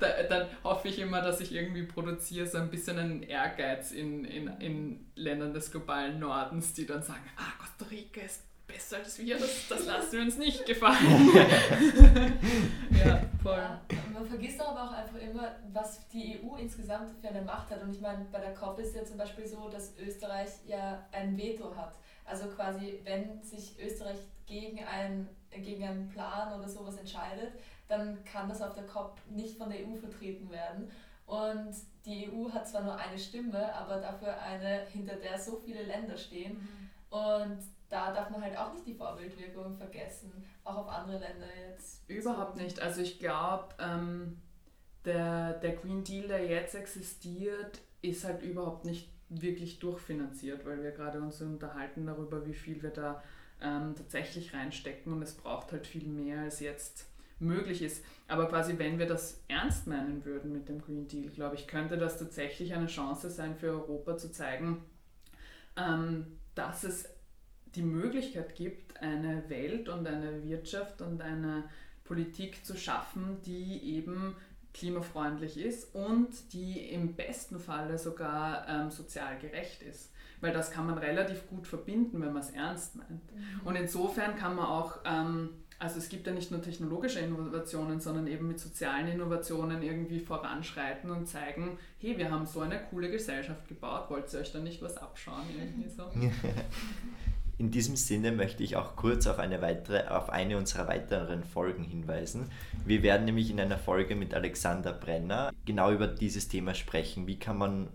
[0.00, 4.24] dann, dann, hoffe ich immer, dass ich irgendwie produziere, so ein bisschen einen Ehrgeiz in,
[4.24, 9.18] in, in Ländern des globalen Nordens, die dann sagen, ah, Costa Rica ist besser als
[9.18, 10.96] wir, das, das lassen wir uns nicht gefallen.
[13.04, 13.58] ja, voll.
[13.58, 17.82] Ja, man vergisst aber auch einfach immer, was die EU insgesamt für eine Macht hat.
[17.82, 21.36] Und ich meine, bei der COP ist ja zum Beispiel so, dass Österreich ja ein
[21.36, 21.94] Veto hat.
[22.24, 27.52] Also quasi, wenn sich Österreich gegen, ein, gegen einen Plan oder sowas entscheidet,
[27.88, 30.90] dann kann das auf der COP nicht von der EU vertreten werden.
[31.26, 35.82] Und die EU hat zwar nur eine Stimme, aber dafür eine, hinter der so viele
[35.82, 36.54] Länder stehen.
[36.54, 36.90] Mhm.
[37.10, 37.58] Und
[37.88, 42.08] da darf man halt auch nicht die Vorbildwirkung vergessen, auch auf andere Länder jetzt.
[42.08, 42.80] Überhaupt nicht.
[42.80, 44.42] Also ich glaube, ähm,
[45.04, 50.90] der, der Green Deal, der jetzt existiert, ist halt überhaupt nicht wirklich durchfinanziert, weil wir
[50.90, 53.22] gerade uns unterhalten darüber, wie viel wir da
[53.60, 57.06] ähm, tatsächlich reinstecken und es braucht halt viel mehr als jetzt
[57.38, 58.04] möglich ist.
[58.28, 61.96] Aber quasi, wenn wir das ernst meinen würden mit dem Green Deal, glaube ich, könnte
[61.96, 64.82] das tatsächlich eine Chance sein für Europa zu zeigen,
[65.76, 67.08] ähm, dass es
[67.74, 71.64] die Möglichkeit gibt, eine Welt und eine Wirtschaft und eine
[72.04, 74.36] Politik zu schaffen, die eben
[74.74, 80.10] klimafreundlich ist und die im besten Falle sogar ähm, sozial gerecht ist.
[80.40, 83.10] Weil das kann man relativ gut verbinden, wenn man es ernst meint.
[83.10, 83.66] Mhm.
[83.66, 88.26] Und insofern kann man auch, ähm, also es gibt ja nicht nur technologische Innovationen, sondern
[88.26, 93.66] eben mit sozialen Innovationen irgendwie voranschreiten und zeigen, hey, wir haben so eine coole Gesellschaft
[93.68, 95.44] gebaut, wollt ihr euch da nicht was abschauen?
[95.56, 96.02] Irgendwie so.
[97.56, 101.84] In diesem Sinne möchte ich auch kurz auf eine, weitere, auf eine unserer weiteren Folgen
[101.84, 102.50] hinweisen.
[102.84, 107.28] Wir werden nämlich in einer Folge mit Alexander Brenner genau über dieses Thema sprechen.
[107.28, 107.88] Wie kann man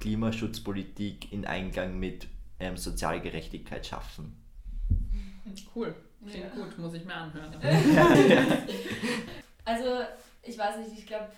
[0.00, 2.26] Klimaschutzpolitik in Einklang mit
[2.58, 4.36] ähm, Sozialgerechtigkeit schaffen?
[5.74, 5.94] Cool,
[6.26, 6.50] klingt ja.
[6.50, 7.54] gut, muss ich mir anhören.
[9.64, 10.00] also,
[10.42, 11.28] ich weiß nicht, ich glaube,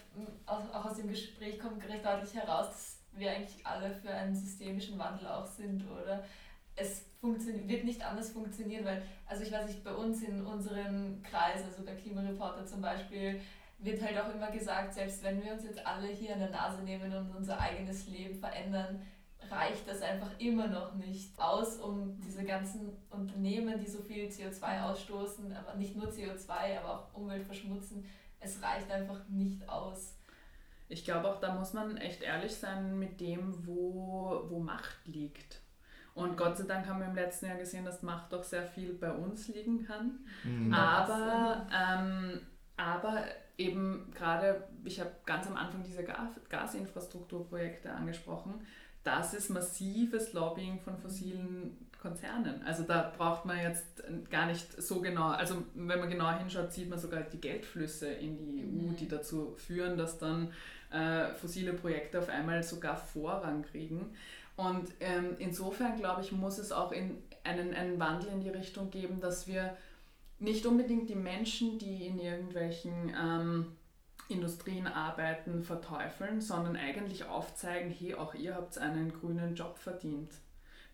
[0.47, 4.99] auch aus dem Gespräch kommt recht deutlich heraus, dass wir eigentlich alle für einen systemischen
[4.99, 6.25] Wandel auch sind, oder?
[6.77, 11.65] Es wird nicht anders funktionieren, weil, also ich weiß nicht, bei uns in unserem Kreis,
[11.65, 13.41] also bei Klimareporter zum Beispiel,
[13.79, 16.83] wird halt auch immer gesagt, selbst wenn wir uns jetzt alle hier an der Nase
[16.83, 19.03] nehmen und unser eigenes Leben verändern,
[19.51, 24.83] reicht das einfach immer noch nicht aus, um diese ganzen Unternehmen, die so viel CO2
[24.83, 28.05] ausstoßen, aber nicht nur CO2, aber auch Umwelt verschmutzen,
[28.41, 30.15] es reicht einfach nicht aus.
[30.89, 35.61] Ich glaube auch, da muss man echt ehrlich sein mit dem, wo, wo Macht liegt.
[36.17, 38.95] Und Gott sei Dank haben wir im letzten Jahr gesehen, dass Macht doch sehr viel
[38.95, 40.21] bei uns liegen kann.
[40.45, 40.73] Mhm.
[40.73, 42.41] Aber, ähm,
[42.79, 43.23] aber
[43.59, 46.05] eben gerade, ich habe ganz am Anfang diese
[46.49, 48.55] Gasinfrastrukturprojekte angesprochen,
[49.05, 52.63] das ist massives Lobbying von fossilen Konzernen.
[52.65, 56.89] Also da braucht man jetzt gar nicht so genau, also wenn man genau hinschaut, sieht
[56.89, 58.97] man sogar die Geldflüsse in die EU, mhm.
[58.97, 60.51] die dazu führen, dass dann
[60.91, 64.15] äh, fossile Projekte auf einmal sogar Vorrang kriegen.
[64.57, 68.91] Und ähm, insofern, glaube ich, muss es auch in einen, einen Wandel in die Richtung
[68.91, 69.77] geben, dass wir
[70.39, 73.77] nicht unbedingt die Menschen, die in irgendwelchen ähm,
[74.29, 80.33] Industrien arbeiten, verteufeln, sondern eigentlich aufzeigen, hey, auch ihr habt einen grünen Job verdient.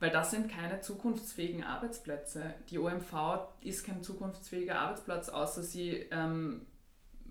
[0.01, 2.55] Weil das sind keine zukunftsfähigen Arbeitsplätze.
[2.70, 3.14] Die OMV
[3.61, 6.66] ist kein zukunftsfähiger Arbeitsplatz, außer sie ähm,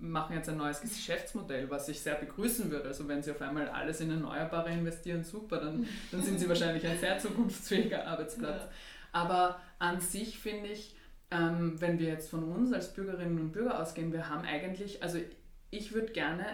[0.02, 2.88] machen jetzt ein neues Geschäftsmodell, was ich sehr begrüßen würde.
[2.88, 6.86] Also wenn sie auf einmal alles in Erneuerbare investieren, super, dann, dann sind sie wahrscheinlich
[6.86, 8.64] ein sehr zukunftsfähiger Arbeitsplatz.
[8.64, 8.70] Ja.
[9.12, 10.95] Aber an sich finde ich,
[11.30, 15.20] ähm, wenn wir jetzt von uns als Bürgerinnen und Bürger ausgehen, wir haben eigentlich, also
[15.70, 16.45] ich würde gerne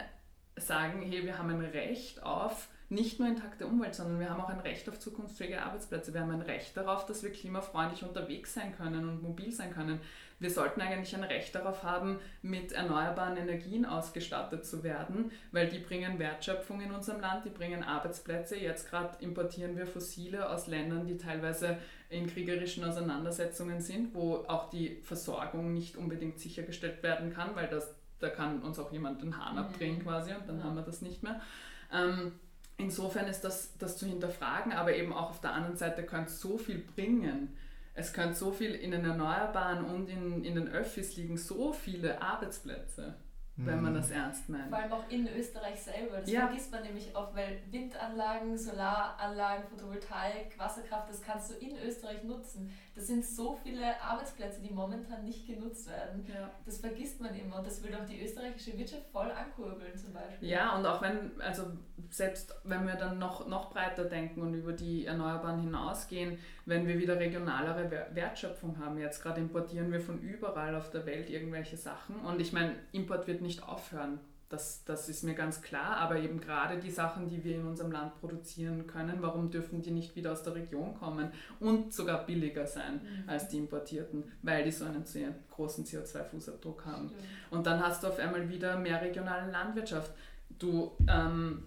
[0.58, 4.50] sagen, hey, wir haben ein Recht auf nicht nur intakte Umwelt, sondern wir haben auch
[4.50, 6.14] ein Recht auf zukunftsfähige Arbeitsplätze.
[6.14, 10.00] Wir haben ein Recht darauf, dass wir klimafreundlich unterwegs sein können und mobil sein können
[10.40, 15.80] wir sollten eigentlich ein Recht darauf haben, mit erneuerbaren Energien ausgestattet zu werden, weil die
[15.80, 18.56] bringen Wertschöpfung in unserem Land, die bringen Arbeitsplätze.
[18.56, 21.78] Jetzt gerade importieren wir Fossile aus Ländern, die teilweise
[22.10, 27.96] in kriegerischen Auseinandersetzungen sind, wo auch die Versorgung nicht unbedingt sichergestellt werden kann, weil das,
[28.20, 29.60] da kann uns auch jemand den Hahn mhm.
[29.60, 31.42] abdrehen quasi und dann haben wir das nicht mehr.
[31.92, 32.34] Ähm,
[32.78, 36.40] insofern ist das, das zu hinterfragen, aber eben auch auf der anderen Seite könnte es
[36.40, 37.58] so viel bringen,
[37.94, 42.22] es könnte so viel in den Erneuerbaren und in, in den Öffis liegen, so viele
[42.22, 43.16] Arbeitsplätze.
[43.60, 44.70] wenn man das ernst meint.
[44.70, 46.18] Vor allem auch in Österreich selber.
[46.18, 46.42] Das ja.
[46.42, 52.72] vergisst man nämlich oft, weil Windanlagen, Solaranlagen, Photovoltaik, Wasserkraft, das kannst du in Österreich nutzen.
[52.98, 56.26] Das sind so viele Arbeitsplätze, die momentan nicht genutzt werden.
[56.28, 56.50] Ja.
[56.66, 60.50] Das vergisst man immer und das will doch die österreichische Wirtschaft voll ankurbeln zum Beispiel.
[60.50, 61.66] Ja, und auch wenn, also
[62.10, 66.98] selbst wenn wir dann noch, noch breiter denken und über die Erneuerbaren hinausgehen, wenn wir
[66.98, 72.16] wieder regionalere Wertschöpfung haben, jetzt gerade importieren wir von überall auf der Welt irgendwelche Sachen
[72.22, 74.20] und ich meine, Import wird nicht aufhören.
[74.50, 77.92] Das, das ist mir ganz klar, aber eben gerade die Sachen, die wir in unserem
[77.92, 82.66] Land produzieren können, warum dürfen die nicht wieder aus der Region kommen und sogar billiger
[82.66, 83.30] sein mhm.
[83.30, 87.10] als die importierten, weil die so einen sehr großen CO2-Fußabdruck haben.
[87.10, 87.24] Stimmt.
[87.52, 90.12] Und dann hast du auf einmal wieder mehr regionale Landwirtschaft.
[90.58, 91.64] Du ähm,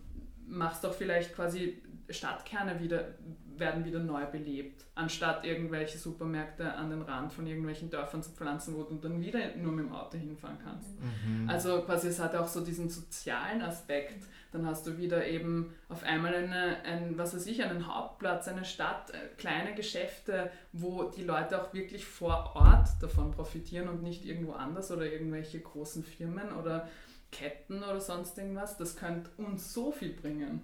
[0.47, 3.15] machst doch vielleicht quasi Stadtkerne wieder,
[3.57, 8.77] werden wieder neu belebt, anstatt irgendwelche Supermärkte an den Rand von irgendwelchen Dörfern zu pflanzen,
[8.77, 10.89] wo du dann wieder nur mit dem Auto hinfahren kannst.
[11.01, 11.49] Mhm.
[11.49, 14.25] Also quasi es hat auch so diesen sozialen Aspekt.
[14.53, 18.65] Dann hast du wieder eben auf einmal eine, ein, was weiß ich, einen Hauptplatz, eine
[18.65, 24.25] Stadt, äh, kleine Geschäfte, wo die Leute auch wirklich vor Ort davon profitieren und nicht
[24.25, 26.89] irgendwo anders oder irgendwelche großen Firmen oder
[27.31, 28.77] Ketten oder sonst irgendwas.
[28.77, 30.63] Das könnte uns so viel bringen.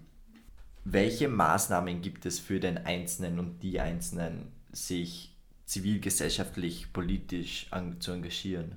[0.88, 5.34] Welche Maßnahmen gibt es für den Einzelnen und die Einzelnen, sich
[5.64, 7.68] zivilgesellschaftlich, politisch
[7.98, 8.76] zu engagieren?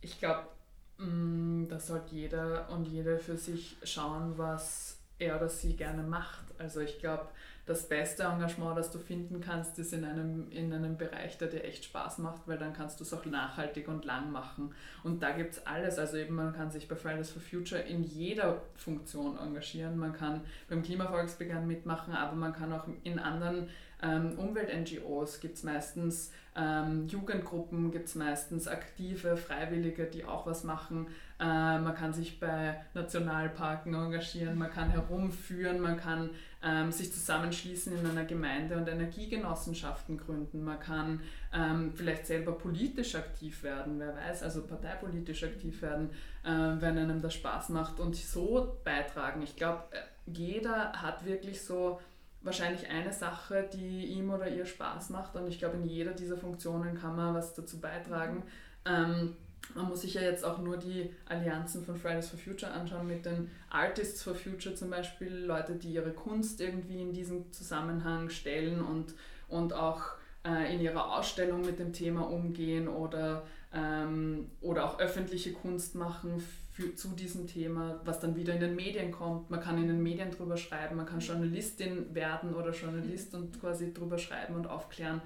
[0.00, 0.48] Ich glaube,
[0.96, 6.44] mm, da sollte jeder und jede für sich schauen, was er oder sie gerne macht.
[6.58, 7.28] Also ich glaube,
[7.66, 11.64] das beste Engagement, das du finden kannst, ist in einem, in einem Bereich, der dir
[11.64, 14.74] echt Spaß macht, weil dann kannst du es auch nachhaltig und lang machen.
[15.02, 15.98] Und da gibt es alles.
[15.98, 19.96] Also eben man kann sich bei Fridays for Future in jeder Funktion engagieren.
[19.96, 23.68] Man kann beim Klimavolksbegehren mitmachen, aber man kann auch in anderen
[24.04, 30.62] ähm, Umwelt-NGOs gibt es meistens ähm, Jugendgruppen, gibt es meistens aktive Freiwillige, die auch was
[30.62, 31.08] machen.
[31.40, 36.30] Äh, man kann sich bei Nationalparken engagieren, man kann herumführen, man kann
[36.62, 40.62] ähm, sich zusammenschließen in einer Gemeinde und Energiegenossenschaften gründen.
[40.62, 41.20] Man kann
[41.52, 46.10] ähm, vielleicht selber politisch aktiv werden, wer weiß, also parteipolitisch aktiv werden,
[46.44, 49.42] äh, wenn einem das Spaß macht und so beitragen.
[49.42, 52.00] Ich glaube, äh, jeder hat wirklich so
[52.44, 56.36] wahrscheinlich eine Sache, die ihm oder ihr Spaß macht und ich glaube, in jeder dieser
[56.36, 58.44] Funktionen kann man was dazu beitragen.
[58.84, 59.34] Ähm,
[59.74, 63.24] man muss sich ja jetzt auch nur die Allianzen von Fridays for Future anschauen mit
[63.24, 68.82] den Artists for Future zum Beispiel, Leute, die ihre Kunst irgendwie in diesem Zusammenhang stellen
[68.82, 69.14] und,
[69.48, 70.02] und auch
[70.46, 76.44] äh, in ihrer Ausstellung mit dem Thema umgehen oder, ähm, oder auch öffentliche Kunst machen
[76.74, 79.48] für, zu diesem Thema, was dann wieder in den Medien kommt.
[79.48, 83.94] Man kann in den Medien drüber schreiben, man kann Journalistin werden oder Journalist und quasi
[83.94, 85.22] drüber schreiben und aufklären.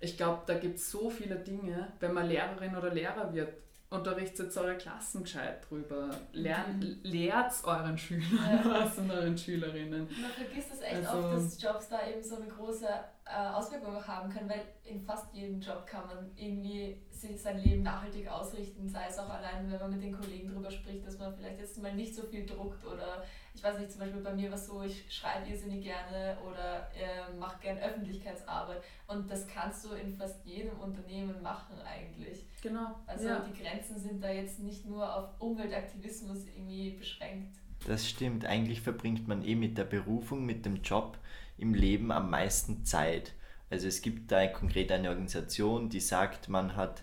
[0.00, 3.52] Ich glaube, da gibt es so viele Dinge, wenn man Lehrerin oder Lehrer wird
[3.90, 6.10] unterrichtet eure Klassen gescheit drüber.
[6.32, 6.98] Lern, mhm.
[7.02, 8.92] Lehrt euren Schülern ja.
[8.96, 10.08] und euren Schülerinnen.
[10.20, 12.86] Man vergisst es echt also, oft, dass Jobs da eben so eine große
[13.24, 17.82] äh, Auswirkung haben können, weil in fast jedem Job kann man irgendwie sich sein Leben
[17.82, 21.34] nachhaltig ausrichten, sei es auch allein, wenn man mit den Kollegen darüber spricht, dass man
[21.34, 23.24] vielleicht jetzt mal nicht so viel druckt oder
[23.56, 26.90] ich weiß nicht, zum Beispiel bei mir war es so, ich schreibe irrsinnig gerne oder
[26.94, 32.44] äh, mache gerne Öffentlichkeitsarbeit und das kannst du in fast jedem Unternehmen machen eigentlich.
[32.62, 32.96] Genau.
[33.06, 33.40] Also ja.
[33.40, 37.56] die Grenzen sind da jetzt nicht nur auf Umweltaktivismus irgendwie beschränkt.
[37.86, 41.18] Das stimmt, eigentlich verbringt man eh mit der Berufung, mit dem Job
[41.56, 43.32] im Leben am meisten Zeit.
[43.70, 47.02] Also es gibt da konkret eine Organisation, die sagt, man hat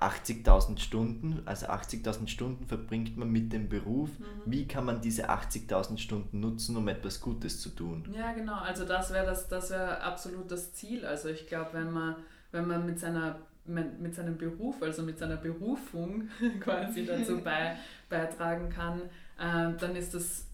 [0.00, 4.10] 80.000 Stunden, also 80.000 Stunden verbringt man mit dem Beruf.
[4.18, 4.24] Mhm.
[4.46, 8.08] Wie kann man diese 80.000 Stunden nutzen, um etwas Gutes zu tun?
[8.16, 8.58] Ja, genau.
[8.60, 11.04] Also das wäre das, das wär absolut das Ziel.
[11.04, 12.16] Also ich glaube, wenn man,
[12.50, 16.28] wenn man mit seiner mit seinem Beruf, also mit seiner Berufung
[16.60, 17.76] quasi dazu bei,
[18.08, 19.02] beitragen kann,
[19.38, 20.46] äh, dann ist das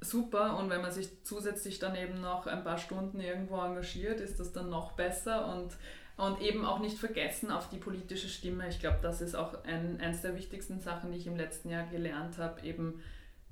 [0.00, 4.38] super und wenn man sich zusätzlich dann eben noch ein paar Stunden irgendwo engagiert, ist
[4.38, 5.76] das dann noch besser und
[6.18, 8.68] und eben auch nicht vergessen auf die politische Stimme.
[8.68, 11.86] Ich glaube, das ist auch ein, eines der wichtigsten Sachen, die ich im letzten Jahr
[11.86, 12.60] gelernt habe.
[12.62, 13.00] Eben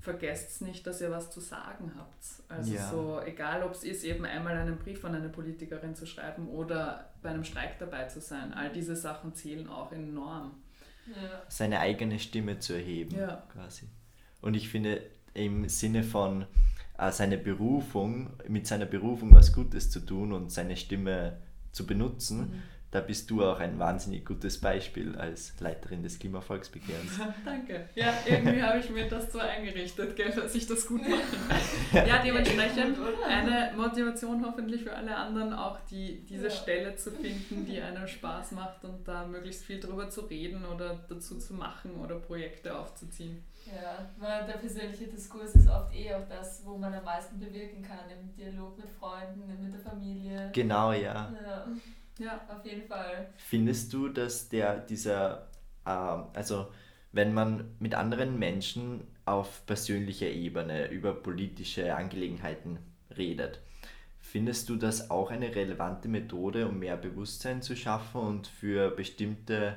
[0.00, 2.24] vergesst nicht, dass ihr was zu sagen habt.
[2.48, 2.90] Also ja.
[2.90, 7.12] so, egal ob es ist, eben einmal einen Brief an eine Politikerin zu schreiben oder
[7.22, 8.52] bei einem Streik dabei zu sein.
[8.52, 10.56] All diese Sachen zählen auch enorm.
[11.06, 11.42] Ja.
[11.48, 13.44] Seine eigene Stimme zu erheben, ja.
[13.52, 13.86] quasi.
[14.40, 15.02] Und ich finde,
[15.34, 16.46] im Sinne von
[16.98, 21.36] äh, seine Berufung, mit seiner Berufung was Gutes zu tun und seine Stimme
[21.76, 22.62] zu benutzen, mhm.
[22.96, 27.20] Da bist du auch ein wahnsinnig gutes Beispiel als Leiterin des Klimavolksbegehrens.
[27.44, 27.90] Danke.
[27.94, 31.20] Ja, irgendwie habe ich mir das so eingerichtet, gell, dass ich das gut mache.
[32.06, 36.50] Ja, dementsprechend eine Motivation hoffentlich für alle anderen, auch die, diese ja.
[36.50, 40.98] Stelle zu finden, die einem Spaß macht und da möglichst viel drüber zu reden oder
[41.06, 43.44] dazu zu machen oder Projekte aufzuziehen.
[43.66, 48.08] Ja, der persönliche Diskurs ist oft eh auch das, wo man am meisten bewirken kann,
[48.08, 50.50] im Dialog mit Freunden, mit der Familie.
[50.54, 51.32] Genau, ja.
[51.44, 51.66] Ja,
[52.18, 53.28] ja auf jeden Fall.
[53.36, 55.48] Findest du, dass der, dieser,
[55.84, 56.68] äh, also
[57.12, 62.78] wenn man mit anderen Menschen auf persönlicher Ebene über politische Angelegenheiten
[63.16, 63.60] redet,
[64.20, 69.76] findest du das auch eine relevante Methode, um mehr Bewusstsein zu schaffen und für bestimmte,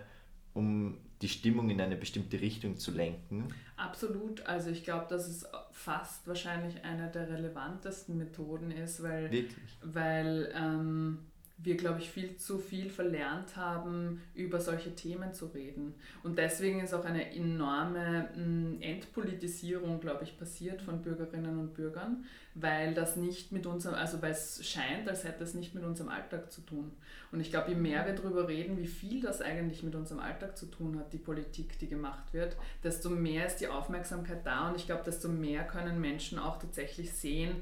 [0.53, 3.47] um die Stimmung in eine bestimmte Richtung zu lenken?
[3.77, 4.45] Absolut.
[4.45, 9.77] Also ich glaube, dass es fast wahrscheinlich eine der relevantesten Methoden ist, weil, Wirklich?
[9.81, 11.19] weil ähm,
[11.61, 15.93] wir, glaube ich, viel zu viel verlernt haben, über solche Themen zu reden.
[16.23, 22.23] Und deswegen ist auch eine enorme hm, Entpolitisierung, glaube ich, passiert von Bürgerinnen und Bürgern,
[22.55, 26.09] weil das nicht mit unserem, also weil es scheint, als hätte es nicht mit unserem
[26.09, 26.91] Alltag zu tun.
[27.31, 30.57] Und ich glaube, je mehr wir darüber reden, wie viel das eigentlich mit unserem Alltag
[30.57, 34.77] zu tun hat, die Politik, die gemacht wird, desto mehr ist die Aufmerksamkeit da und
[34.77, 37.61] ich glaube, desto mehr können Menschen auch tatsächlich sehen,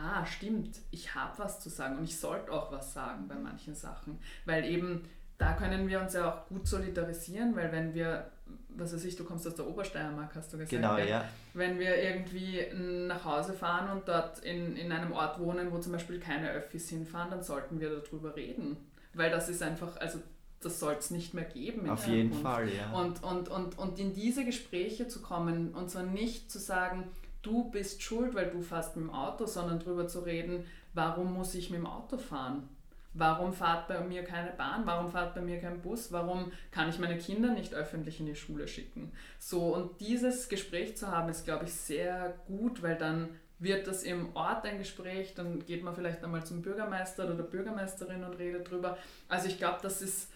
[0.00, 3.74] ah, stimmt, ich habe was zu sagen und ich sollte auch was sagen bei manchen
[3.74, 4.18] Sachen.
[4.44, 5.04] Weil eben
[5.40, 8.30] da können wir uns ja auch gut solidarisieren, weil wenn wir,
[8.68, 10.70] was weiß ich, du kommst aus der Obersteiermark, hast du gesagt.
[10.70, 11.24] Genau, ja.
[11.54, 15.92] Wenn wir irgendwie nach Hause fahren und dort in, in einem Ort wohnen, wo zum
[15.92, 18.76] Beispiel keine Öffis hinfahren, dann sollten wir darüber reden.
[19.14, 20.18] Weil das ist einfach, also
[20.60, 21.88] das soll es nicht mehr geben.
[21.88, 22.92] Auf jeden Fall, ja.
[22.92, 27.04] Und, und, und, und in diese Gespräche zu kommen und zwar nicht zu sagen,
[27.42, 30.64] du bist schuld, weil du fährst mit dem Auto, sondern darüber zu reden,
[30.94, 32.68] warum muss ich mit dem Auto fahren?
[33.12, 34.82] Warum fährt bei mir keine Bahn?
[34.86, 36.12] Warum fährt bei mir kein Bus?
[36.12, 39.10] Warum kann ich meine Kinder nicht öffentlich in die Schule schicken?
[39.40, 44.04] So, und dieses Gespräch zu haben, ist, glaube ich, sehr gut, weil dann wird das
[44.04, 48.70] im Ort ein Gespräch, dann geht man vielleicht einmal zum Bürgermeister oder Bürgermeisterin und redet
[48.70, 48.96] drüber.
[49.28, 50.28] Also ich glaube, dass es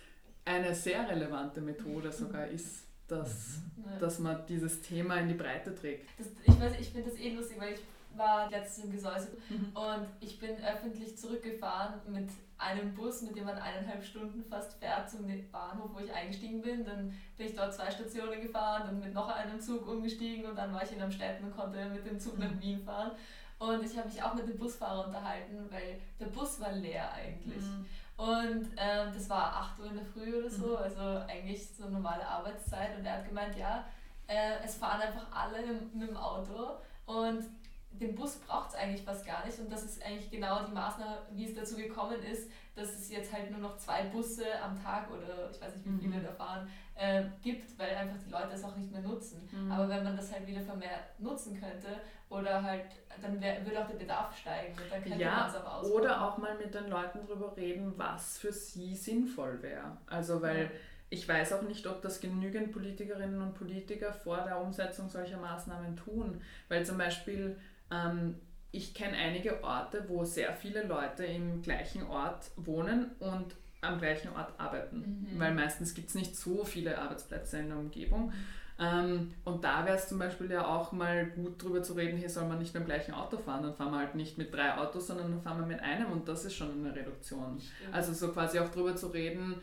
[0.44, 3.98] eine sehr relevante Methode sogar ist dass, mhm.
[4.00, 6.08] dass man dieses Thema in die Breite trägt.
[6.18, 7.80] Das, ich weiß, ich finde das eh lustig, weil ich
[8.16, 9.72] war letztens im Gesäuse mhm.
[9.74, 12.28] und ich bin öffentlich zurückgefahren mit
[12.58, 16.84] einem Bus, mit dem man eineinhalb Stunden fast fährt zum Bahnhof, wo ich eingestiegen bin.
[16.84, 20.72] Dann bin ich dort zwei Stationen gefahren, dann mit noch einem Zug umgestiegen und dann
[20.72, 22.60] war ich in Amstetten und konnte mit dem Zug nach mhm.
[22.60, 23.10] Wien fahren.
[23.58, 27.62] Und ich habe mich auch mit dem Busfahrer unterhalten, weil der Bus war leer eigentlich.
[27.62, 27.86] Mhm.
[28.16, 30.76] Und ähm, das war 8 Uhr in der Früh oder so, mhm.
[30.76, 32.96] also eigentlich so normale Arbeitszeit.
[32.96, 33.84] Und er hat gemeint, ja,
[34.26, 37.44] äh, es fahren einfach alle mit dem Auto und
[37.90, 39.58] den Bus braucht es eigentlich fast gar nicht.
[39.58, 43.32] Und das ist eigentlich genau die Maßnahme, wie es dazu gekommen ist, dass es jetzt
[43.32, 46.24] halt nur noch zwei Busse am Tag oder ich weiß nicht, wie viele mhm.
[46.24, 49.48] da fahren, äh, gibt, weil einfach die Leute es auch nicht mehr nutzen.
[49.52, 49.70] Mhm.
[49.70, 52.86] Aber wenn man das halt wieder vermehrt nutzen könnte oder halt,
[53.22, 56.00] dann wär, würde auch der Bedarf steigen und dann könnte ja, man es aber ausbauen.
[56.00, 59.96] Oder auch mal mit den Leuten darüber reden, was für sie sinnvoll wäre.
[60.06, 60.70] Also weil ja.
[61.10, 65.96] ich weiß auch nicht, ob das genügend Politikerinnen und Politiker vor der Umsetzung solcher Maßnahmen
[65.96, 66.42] tun.
[66.68, 67.56] Weil zum Beispiel
[67.92, 68.40] ähm,
[68.74, 74.30] ich kenne einige Orte, wo sehr viele Leute im gleichen Ort wohnen und am gleichen
[74.34, 75.38] Ort arbeiten, mhm.
[75.38, 78.32] weil meistens gibt es nicht so viele Arbeitsplätze in der Umgebung.
[78.78, 82.30] Ähm, und da wäre es zum Beispiel ja auch mal gut drüber zu reden, hier
[82.30, 84.76] soll man nicht mit dem gleichen Auto fahren, dann fahren wir halt nicht mit drei
[84.76, 87.60] Autos, sondern dann fahren wir mit einem und das ist schon eine Reduktion.
[87.60, 87.94] Stimmt.
[87.94, 89.56] Also so quasi auch drüber zu reden,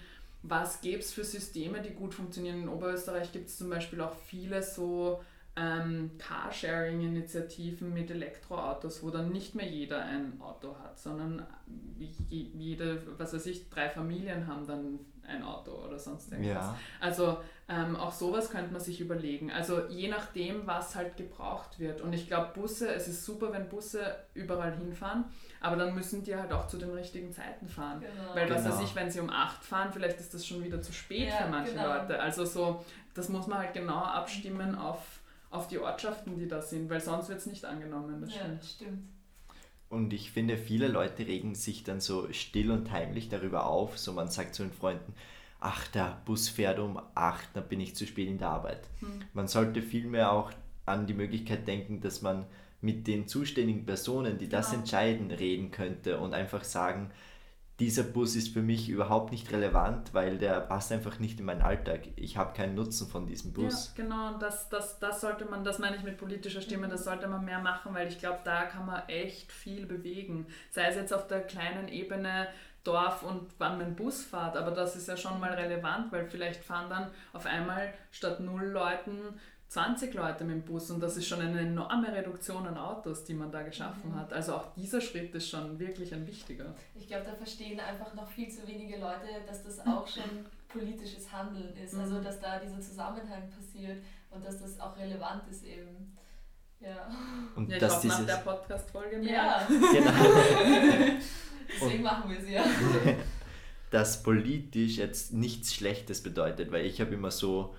[0.43, 2.63] was gäbe es für Systeme, die gut funktionieren.
[2.63, 5.21] In Oberösterreich gibt es zum Beispiel auch viele so
[5.55, 11.45] ähm, Carsharing-Initiativen mit Elektroautos, wo dann nicht mehr jeder ein Auto hat, sondern
[12.29, 16.65] jede, was weiß ich, drei Familien haben dann ein Auto oder sonst irgendwas.
[16.65, 16.75] Ja.
[16.99, 17.37] Also
[17.69, 19.51] ähm, auch sowas könnte man sich überlegen.
[19.51, 22.01] Also je nachdem, was halt gebraucht wird.
[22.01, 25.25] Und ich glaube, Busse, es ist super, wenn Busse überall hinfahren,
[25.61, 28.01] aber dann müssen die halt auch zu den richtigen Zeiten fahren.
[28.01, 28.35] Genau.
[28.35, 28.75] Weil was genau.
[28.75, 31.43] weiß ich, wenn sie um 8 fahren, vielleicht ist das schon wieder zu spät ja,
[31.43, 31.93] für manche genau.
[31.93, 32.19] Leute.
[32.19, 32.83] Also so,
[33.13, 35.20] das muss man halt genau abstimmen auf
[35.51, 38.21] auf die Ortschaften, die da sind, weil sonst wird es nicht angenommen.
[38.21, 38.65] Das ja, stimmt.
[38.65, 39.03] stimmt.
[39.89, 43.99] Und ich finde, viele Leute regen sich dann so still und heimlich darüber auf.
[43.99, 45.13] So man sagt zu den Freunden,
[45.59, 48.87] ach, der Bus fährt um 8, dann bin ich zu spät in der Arbeit.
[49.01, 49.21] Hm.
[49.33, 50.51] Man sollte vielmehr auch
[50.85, 52.45] an die Möglichkeit denken, dass man
[52.79, 54.79] mit den zuständigen Personen, die das genau.
[54.79, 57.11] entscheiden, reden könnte und einfach sagen,
[57.79, 61.61] dieser Bus ist für mich überhaupt nicht relevant, weil der passt einfach nicht in meinen
[61.61, 62.01] Alltag.
[62.15, 63.93] Ich habe keinen Nutzen von diesem Bus.
[63.95, 67.27] Ja, genau, das, das, das sollte man, das meine ich mit politischer Stimme, das sollte
[67.27, 70.45] man mehr machen, weil ich glaube, da kann man echt viel bewegen.
[70.69, 72.47] Sei es jetzt auf der kleinen Ebene,
[72.83, 74.57] Dorf und wann mein Bus fährt.
[74.57, 78.65] Aber das ist ja schon mal relevant, weil vielleicht fahren dann auf einmal statt null
[78.65, 79.39] Leuten
[79.71, 83.33] 20 Leute mit dem Bus und das ist schon eine enorme Reduktion an Autos, die
[83.33, 84.15] man da geschaffen mhm.
[84.19, 84.33] hat.
[84.33, 86.75] Also auch dieser Schritt ist schon wirklich ein wichtiger.
[86.93, 91.31] Ich glaube, da verstehen einfach noch viel zu wenige Leute, dass das auch schon politisches
[91.31, 91.95] Handeln ist.
[91.95, 92.23] Also mhm.
[92.25, 96.17] dass da dieser Zusammenhang passiert und dass das auch relevant ist eben.
[96.81, 97.09] Ja.
[97.55, 99.31] Und ja, ich dass hoffe, nach der Podcast-Folge mehr.
[99.31, 99.67] Ja.
[99.69, 100.11] Genau.
[101.81, 102.65] Deswegen machen wir sie ja.
[103.89, 107.73] dass politisch jetzt nichts Schlechtes bedeutet, weil ich habe immer so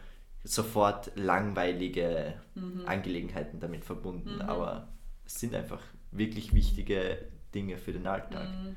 [0.45, 2.83] sofort langweilige mhm.
[2.87, 4.43] Angelegenheiten damit verbunden, mhm.
[4.43, 4.89] aber
[5.25, 7.19] es sind einfach wirklich wichtige
[7.55, 8.49] Dinge für den Alltag.
[8.49, 8.77] Mhm.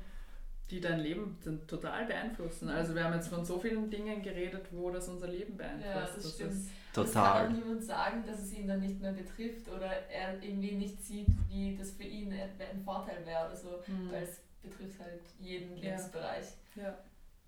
[0.72, 1.38] Die dein Leben
[1.68, 2.70] total beeinflussen.
[2.70, 5.95] Also wir haben jetzt von so vielen Dingen geredet, wo das unser Leben beeinflusst.
[5.95, 6.53] Ja, das, das stimmt.
[6.91, 7.03] total.
[7.03, 10.72] Das kann auch niemand sagen, dass es ihn dann nicht mehr betrifft oder er irgendwie
[10.72, 14.11] nicht sieht, wie das für ihn ein Vorteil wäre oder so, mhm.
[14.11, 16.45] weil es betrifft halt jeden Lebensbereich.
[16.76, 16.97] Ja.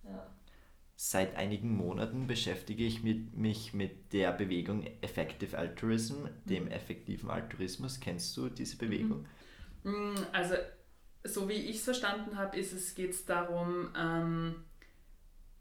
[0.03, 0.27] ja.
[0.99, 6.71] Seit einigen Monaten beschäftige ich mich mit der Bewegung Effective Altruism, dem mhm.
[6.71, 7.99] effektiven Altruismus.
[7.99, 9.27] Kennst du diese Bewegung?
[9.83, 9.91] Mhm.
[9.91, 10.55] Mm, also,
[11.23, 14.55] so wie ich es verstanden habe, ist es, geht es darum, ähm,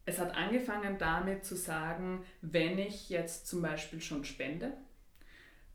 [0.06, 4.72] es hat angefangen damit zu sagen, wenn ich jetzt zum Beispiel schon spende,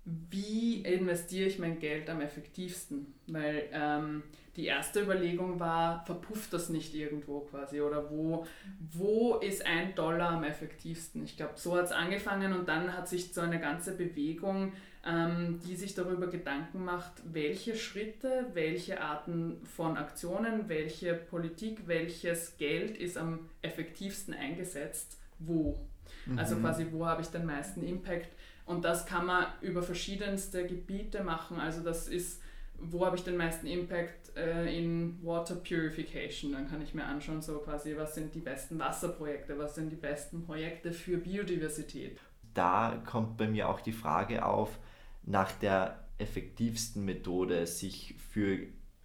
[0.03, 3.13] wie investiere ich mein Geld am effektivsten?
[3.27, 4.23] Weil ähm,
[4.55, 8.45] die erste Überlegung war, verpufft das nicht irgendwo quasi oder wo,
[8.91, 11.23] wo ist ein Dollar am effektivsten?
[11.23, 14.73] Ich glaube, so hat es angefangen und dann hat sich so eine ganze Bewegung,
[15.05, 22.57] ähm, die sich darüber Gedanken macht, welche Schritte, welche Arten von Aktionen, welche Politik, welches
[22.57, 25.79] Geld ist am effektivsten eingesetzt, wo.
[26.27, 26.39] Also mhm.
[26.39, 28.29] Also quasi, wo habe ich den meisten Impact?
[28.71, 31.59] Und das kann man über verschiedenste Gebiete machen.
[31.59, 32.41] Also das ist,
[32.79, 36.53] wo habe ich den meisten Impact äh, in Water Purification?
[36.53, 39.97] Dann kann ich mir anschauen, so quasi, was sind die besten Wasserprojekte, was sind die
[39.97, 42.17] besten Projekte für Biodiversität.
[42.53, 44.79] Da kommt bei mir auch die Frage auf,
[45.23, 48.59] nach der effektivsten Methode, sich für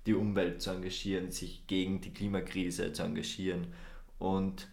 [0.07, 3.67] die Umwelt zu engagieren, sich gegen die Klimakrise zu engagieren.
[4.19, 4.69] Und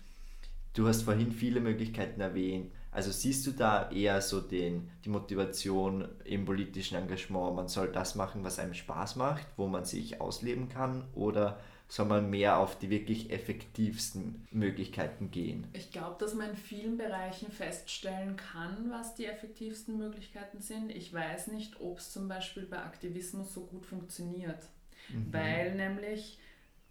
[0.76, 2.72] du hast vorhin viele Möglichkeiten erwähnt.
[2.94, 8.16] Also siehst du da eher so den, die Motivation im politischen Engagement, man soll das
[8.16, 12.78] machen, was einem Spaß macht, wo man sich ausleben kann, oder soll man mehr auf
[12.80, 15.68] die wirklich effektivsten Möglichkeiten gehen?
[15.74, 20.90] Ich glaube, dass man in vielen Bereichen feststellen kann, was die effektivsten Möglichkeiten sind.
[20.90, 24.68] Ich weiß nicht, ob es zum Beispiel bei Aktivismus so gut funktioniert,
[25.10, 25.34] mhm.
[25.34, 26.40] weil nämlich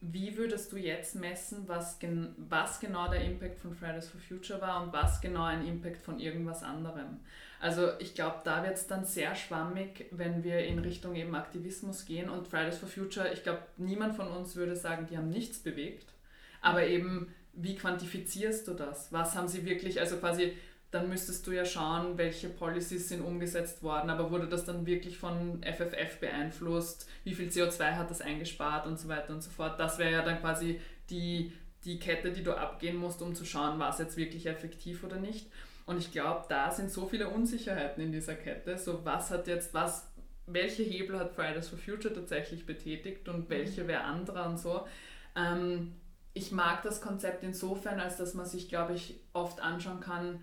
[0.04, 4.60] wie würdest du jetzt messen, was, gen was genau der Impact von Fridays for Future
[4.60, 7.20] war und was genau ein Impact von irgendwas anderem?
[7.60, 12.04] Also ich glaube, da wird es dann sehr schwammig, wenn wir in Richtung eben Aktivismus
[12.04, 15.60] gehen und Fridays for Future, ich glaube, niemand von uns würde sagen, die haben nichts
[15.60, 16.12] bewegt,
[16.60, 19.12] aber eben, wie quantifizierst du das?
[19.12, 20.56] Was haben sie wirklich, also quasi
[20.92, 25.16] dann müsstest du ja schauen, welche Policies sind umgesetzt worden, aber wurde das dann wirklich
[25.16, 29.80] von FFF beeinflusst, wie viel CO2 hat das eingespart und so weiter und so fort.
[29.80, 31.50] Das wäre ja dann quasi die,
[31.86, 35.16] die Kette, die du abgehen musst, um zu schauen, war es jetzt wirklich effektiv oder
[35.16, 35.50] nicht.
[35.86, 38.76] Und ich glaube, da sind so viele Unsicherheiten in dieser Kette.
[38.76, 40.12] So, was hat jetzt, was,
[40.46, 44.86] welche Hebel hat Fridays for Future tatsächlich betätigt und welche wer anderer und so.
[45.34, 45.94] Ähm,
[46.34, 50.40] ich mag das Konzept insofern, als dass man sich, glaube ich, oft anschauen kann,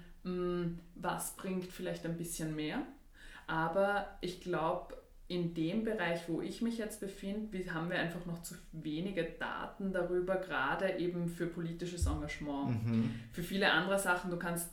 [0.96, 2.84] was bringt vielleicht ein bisschen mehr.
[3.48, 4.96] Aber ich glaube,
[5.30, 9.94] in dem Bereich, wo ich mich jetzt befinde, haben wir einfach noch zu wenige Daten
[9.94, 12.84] darüber, gerade eben für politisches Engagement.
[12.86, 13.14] Mhm.
[13.32, 14.72] Für viele andere Sachen, du kannst,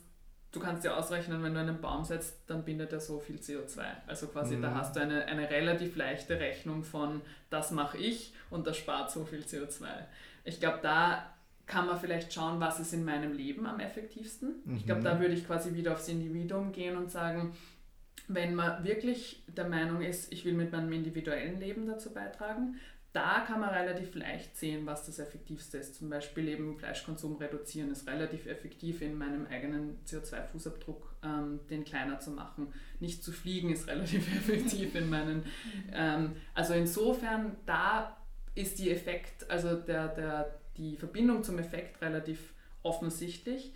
[0.51, 3.83] du kannst ja ausrechnen, wenn du einen Baum setzt, dann bindet er so viel CO2.
[4.07, 4.63] Also quasi mhm.
[4.63, 7.21] da hast du eine, eine relativ leichte Rechnung von,
[7.51, 9.85] das mache ich und das spart so viel CO2.
[10.43, 11.36] Ich glaube, da
[11.67, 14.61] kann man vielleicht schauen, was ist in meinem Leben am effektivsten.
[14.63, 14.77] Mhm.
[14.77, 17.53] Ich glaube, da würde ich quasi wieder aufs Individuum gehen und sagen,
[18.27, 22.77] wenn man wirklich der Meinung ist, ich will mit meinem individuellen Leben dazu beitragen,
[23.13, 25.95] da kann man relativ leicht sehen, was das Effektivste ist.
[25.95, 32.19] Zum Beispiel eben Fleischkonsum reduzieren ist relativ effektiv in meinem eigenen CO2-Fußabdruck, ähm, den kleiner
[32.19, 32.73] zu machen.
[32.99, 35.43] Nicht zu fliegen ist relativ effektiv in meinen.
[35.91, 38.17] Ähm, also insofern, da
[38.55, 42.53] ist die Effekt, also der, der, die Verbindung zum Effekt relativ
[42.83, 43.73] offensichtlich.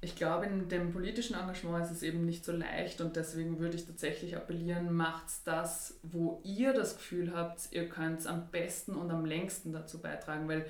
[0.00, 3.76] Ich glaube, in dem politischen Engagement ist es eben nicht so leicht und deswegen würde
[3.76, 9.10] ich tatsächlich appellieren, macht das, wo ihr das Gefühl habt, ihr könnt am besten und
[9.10, 10.66] am längsten dazu beitragen, weil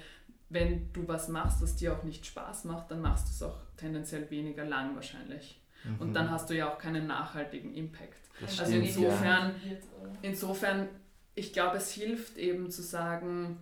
[0.49, 3.59] wenn du was machst, was dir auch nicht Spaß macht, dann machst du es auch
[3.77, 5.61] tendenziell weniger lang wahrscheinlich.
[5.85, 6.01] Mhm.
[6.01, 8.15] Und dann hast du ja auch keinen nachhaltigen Impact.
[8.41, 9.77] Das also stimmt, insofern, ja.
[10.23, 10.89] insofern,
[11.35, 13.59] ich glaube, es hilft eben zu sagen,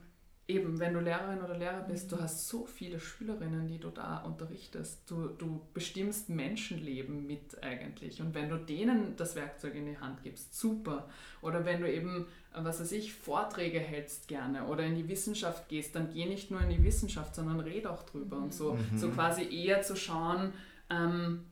[0.47, 4.19] eben, wenn du Lehrerin oder Lehrer bist, du hast so viele Schülerinnen, die du da
[4.19, 5.11] unterrichtest.
[5.11, 8.21] Du, du bestimmst Menschenleben mit eigentlich.
[8.21, 11.09] Und wenn du denen das Werkzeug in die Hand gibst, super.
[11.41, 15.95] Oder wenn du eben, was weiß ich, Vorträge hältst gerne oder in die Wissenschaft gehst,
[15.97, 18.37] dann geh nicht nur in die Wissenschaft, sondern red auch drüber.
[18.37, 18.99] Und so, mhm.
[18.99, 20.53] so quasi eher zu schauen,
[20.91, 21.47] ähm,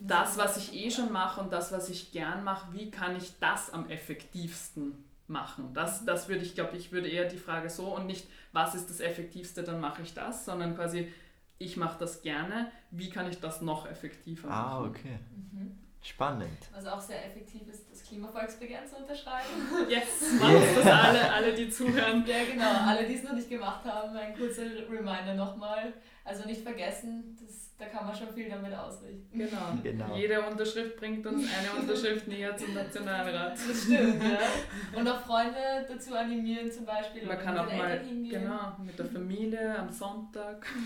[0.00, 3.38] das, was ich eh schon mache und das, was ich gern mache, wie kann ich
[3.38, 5.72] das am effektivsten machen.
[5.72, 8.90] Das, das würde ich, glaube ich, würde eher die Frage so und nicht, was ist
[8.90, 11.12] das Effektivste, dann mache ich das, sondern quasi,
[11.58, 14.84] ich mache das gerne, wie kann ich das noch effektiver ah, machen.
[14.84, 15.18] Ah, okay.
[15.52, 15.78] Mhm.
[16.02, 16.68] Spannend.
[16.70, 19.48] Was auch sehr effektiv ist, das Klimavolksbegehren zu unterschreiben.
[19.88, 20.74] Yes, machen yeah.
[20.76, 22.22] das alle, alle, die zuhören.
[22.26, 25.94] Ja, genau, alle, die es noch nicht gemacht haben, ein kurzer Reminder nochmal.
[26.24, 29.36] Also nicht vergessen, das da kann man schon viel damit ausrichten.
[29.36, 29.78] Genau.
[29.82, 30.16] genau.
[30.16, 33.54] Jede Unterschrift bringt uns eine Unterschrift näher zum Nationalrat.
[33.54, 34.98] Das stimmt, ja.
[34.98, 35.58] Und auch Freunde
[35.88, 37.26] dazu animieren zum Beispiel.
[37.26, 38.00] Man kann auch mal
[38.30, 40.66] genau, mit der Familie am Sonntag.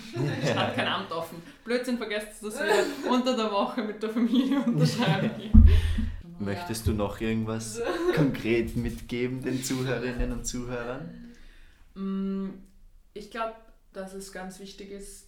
[0.43, 1.43] Ich habe kein Amt offen.
[1.65, 2.85] Blödsinn, vergesst das wieder.
[3.11, 5.53] Unter der Woche mit der Familie unterschreiben.
[6.39, 7.81] Möchtest du noch irgendwas
[8.15, 11.35] konkret mitgeben den Zuhörerinnen und Zuhörern?
[11.95, 12.51] Mm,
[13.13, 13.55] ich glaube,
[13.93, 15.28] dass es ganz wichtig ist,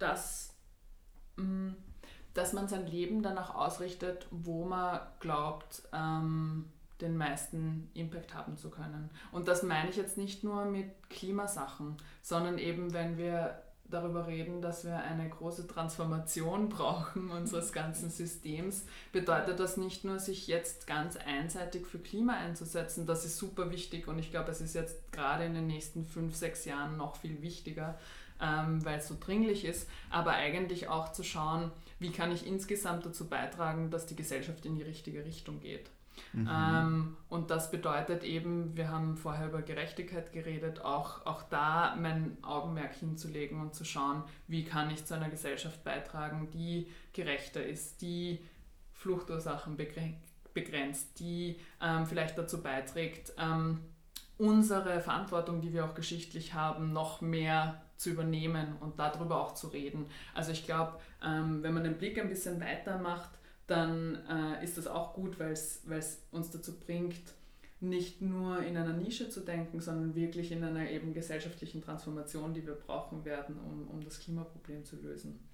[0.00, 0.50] dass
[1.40, 1.70] Mm,
[2.34, 6.66] dass man sein Leben danach ausrichtet, wo man glaubt, ähm,
[7.00, 9.10] den meisten Impact haben zu können.
[9.32, 14.62] Und das meine ich jetzt nicht nur mit Klimasachen, sondern eben, wenn wir darüber reden,
[14.62, 20.86] dass wir eine große Transformation brauchen unseres ganzen Systems, bedeutet das nicht nur, sich jetzt
[20.86, 23.06] ganz einseitig für Klima einzusetzen.
[23.06, 26.36] Das ist super wichtig und ich glaube, es ist jetzt gerade in den nächsten fünf,
[26.36, 27.98] sechs Jahren noch viel wichtiger,
[28.40, 33.04] ähm, weil es so dringlich ist, aber eigentlich auch zu schauen, wie kann ich insgesamt
[33.04, 35.90] dazu beitragen, dass die Gesellschaft in die richtige Richtung geht.
[36.32, 36.48] Mhm.
[36.50, 42.36] Ähm, und das bedeutet eben, wir haben vorher über Gerechtigkeit geredet, auch, auch da mein
[42.42, 48.02] Augenmerk hinzulegen und zu schauen, wie kann ich zu einer Gesellschaft beitragen, die gerechter ist,
[48.02, 48.40] die
[48.92, 49.76] Fluchtursachen
[50.52, 53.80] begrenzt, die ähm, vielleicht dazu beiträgt, ähm,
[54.40, 59.68] unsere Verantwortung, die wir auch geschichtlich haben, noch mehr zu übernehmen und darüber auch zu
[59.68, 60.06] reden.
[60.34, 63.30] Also ich glaube, ähm, wenn man den Blick ein bisschen weiter macht,
[63.66, 65.82] dann äh, ist das auch gut, weil es
[66.32, 67.34] uns dazu bringt,
[67.80, 72.66] nicht nur in einer Nische zu denken, sondern wirklich in einer eben gesellschaftlichen Transformation, die
[72.66, 75.46] wir brauchen werden, um, um das Klimaproblem zu lösen.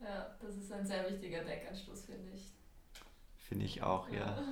[0.00, 2.52] Ja, das ist ein sehr wichtiger Denkanstoß, finde ich.
[3.36, 4.18] Finde ich auch, ja.
[4.18, 4.42] ja.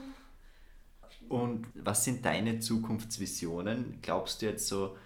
[1.29, 3.99] Und was sind deine Zukunftsvisionen?
[4.03, 4.97] Glaubst du jetzt so,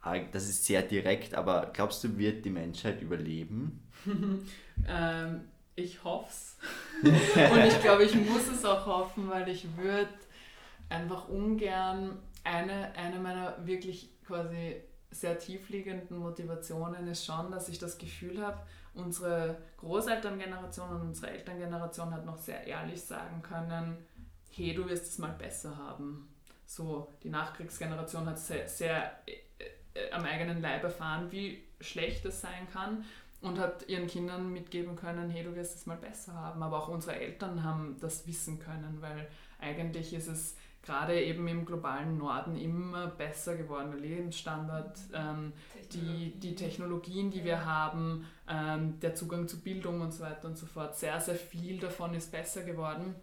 [0.00, 3.82] Ah, das ist sehr direkt, aber glaubst du, wird die Menschheit überleben?
[4.88, 5.40] ähm,
[5.74, 6.56] ich hoffe es.
[7.02, 10.08] Und ich glaube, ich muss es auch hoffen, weil ich würde
[10.88, 14.76] einfach ungern, eine, eine meiner wirklich quasi
[15.10, 18.58] sehr tiefliegenden Motivationen ist schon, dass ich das Gefühl habe,
[18.94, 23.96] unsere Großelterngeneration und unsere Elterngeneration hat noch sehr ehrlich sagen können,
[24.58, 26.28] hey, du wirst es mal besser haben.
[26.66, 32.68] So, die Nachkriegsgeneration hat sehr, sehr äh, am eigenen Leib erfahren, wie schlecht es sein
[32.72, 33.04] kann
[33.40, 36.62] und hat ihren Kindern mitgeben können, hey, du wirst es mal besser haben.
[36.62, 39.28] Aber auch unsere Eltern haben das wissen können, weil
[39.60, 45.52] eigentlich ist es gerade eben im globalen Norden immer besser geworden, der Lebensstandard, ähm,
[45.92, 50.56] die, die Technologien, die wir haben, ähm, der Zugang zu Bildung und so weiter und
[50.56, 50.96] so fort.
[50.96, 53.14] Sehr, sehr viel davon ist besser geworden.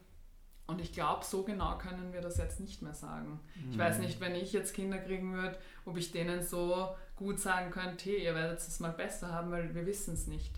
[0.68, 3.40] Und ich glaube, so genau können wir das jetzt nicht mehr sagen.
[3.56, 3.72] Mhm.
[3.72, 4.06] Ich weiß mhm.
[4.06, 8.24] nicht, wenn ich jetzt Kinder kriegen würde, ob ich denen so gut sagen könnte, hey,
[8.24, 10.54] ihr werdet es mal besser haben, weil wir wissen es nicht.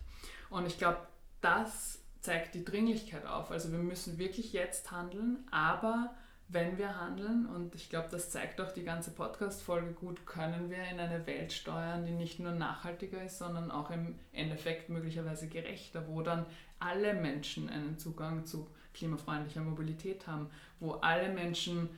[0.49, 0.99] Und ich glaube,
[1.41, 3.51] das zeigt die Dringlichkeit auf.
[3.51, 6.13] Also wir müssen wirklich jetzt handeln, aber
[6.49, 10.81] wenn wir handeln, und ich glaube, das zeigt auch die ganze Podcast-Folge gut, können wir
[10.89, 16.07] in eine Welt steuern, die nicht nur nachhaltiger ist, sondern auch im Endeffekt möglicherweise gerechter,
[16.07, 16.45] wo dann
[16.79, 21.89] alle Menschen einen Zugang zu klimafreundlicher Mobilität haben, wo alle Menschen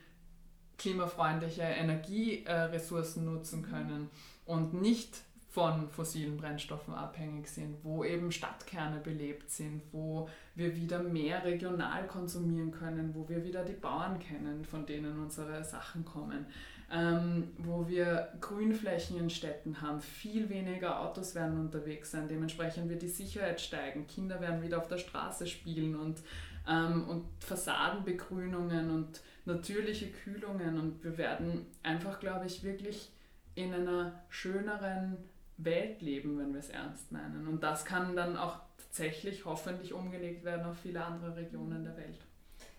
[0.77, 4.09] klimafreundliche Energieressourcen nutzen können
[4.45, 11.01] und nicht von fossilen Brennstoffen abhängig sind, wo eben Stadtkerne belebt sind, wo wir wieder
[11.01, 16.45] mehr regional konsumieren können, wo wir wieder die Bauern kennen, von denen unsere Sachen kommen,
[16.91, 23.01] ähm, wo wir Grünflächen in Städten haben, viel weniger Autos werden unterwegs sein, dementsprechend wird
[23.01, 26.21] die Sicherheit steigen, Kinder werden wieder auf der Straße spielen und
[26.69, 33.11] ähm, und Fassadenbegrünungen und natürliche Kühlungen und wir werden einfach, glaube ich, wirklich
[33.55, 35.17] in einer schöneren
[35.57, 37.47] Welt leben, wenn wir es ernst meinen.
[37.47, 42.19] Und das kann dann auch tatsächlich hoffentlich umgelegt werden auf viele andere Regionen der Welt.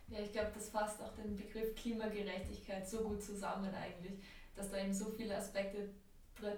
[0.09, 4.19] Ja, ich glaube, das fasst auch den Begriff Klimagerechtigkeit so gut zusammen eigentlich.
[4.57, 5.89] dass da eben so viele Aspekte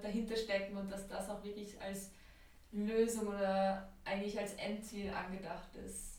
[0.03, 2.11] dahinter stecken und dass das auch wirklich als
[2.72, 6.12] Lösung oder eigentlich als Endziel angedacht ist.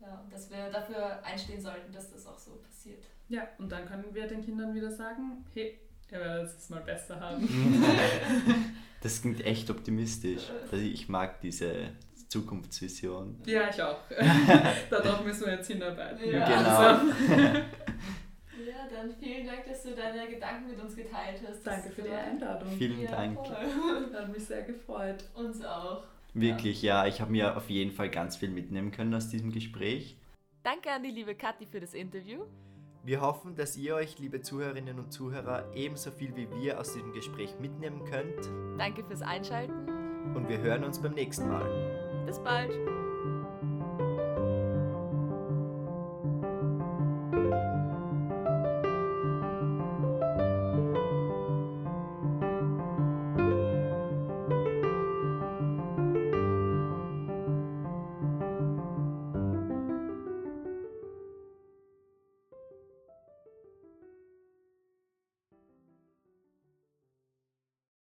[0.00, 3.04] Ja, und dass wir dafür einstehen sollten, dass das auch so passiert.
[3.28, 5.78] Ja, und dann können wir den Kindern wieder sagen, hey,
[6.10, 7.46] ihr werdet es mal besser haben.
[9.02, 10.50] das klingt echt optimistisch.
[10.72, 11.90] Also ich mag diese
[12.28, 13.36] Zukunftsvision.
[13.44, 13.98] Ja, ich auch.
[14.90, 16.30] Darauf müssen wir jetzt hinarbeiten.
[16.30, 16.46] Ja.
[16.46, 16.78] Genau.
[16.78, 17.60] Also.
[18.66, 21.66] Ja, dann vielen Dank, dass du deine Gedanken mit uns geteilt hast.
[21.66, 22.70] Danke für die Einladung.
[22.76, 23.38] Vielen ja, Dank.
[23.38, 24.14] Voll.
[24.14, 25.24] Hat mich sehr gefreut.
[25.34, 26.04] Uns auch.
[26.34, 27.06] Wirklich, ja.
[27.06, 30.16] Ich habe mir auf jeden Fall ganz viel mitnehmen können aus diesem Gespräch.
[30.62, 32.40] Danke an die liebe Kathi für das Interview.
[33.02, 37.12] Wir hoffen, dass ihr euch, liebe Zuhörerinnen und Zuhörer, ebenso viel wie wir aus diesem
[37.12, 38.78] Gespräch mitnehmen könnt.
[38.78, 39.88] Danke fürs Einschalten.
[40.34, 42.24] Und wir hören uns beim nächsten Mal.
[42.26, 42.99] Bis bald.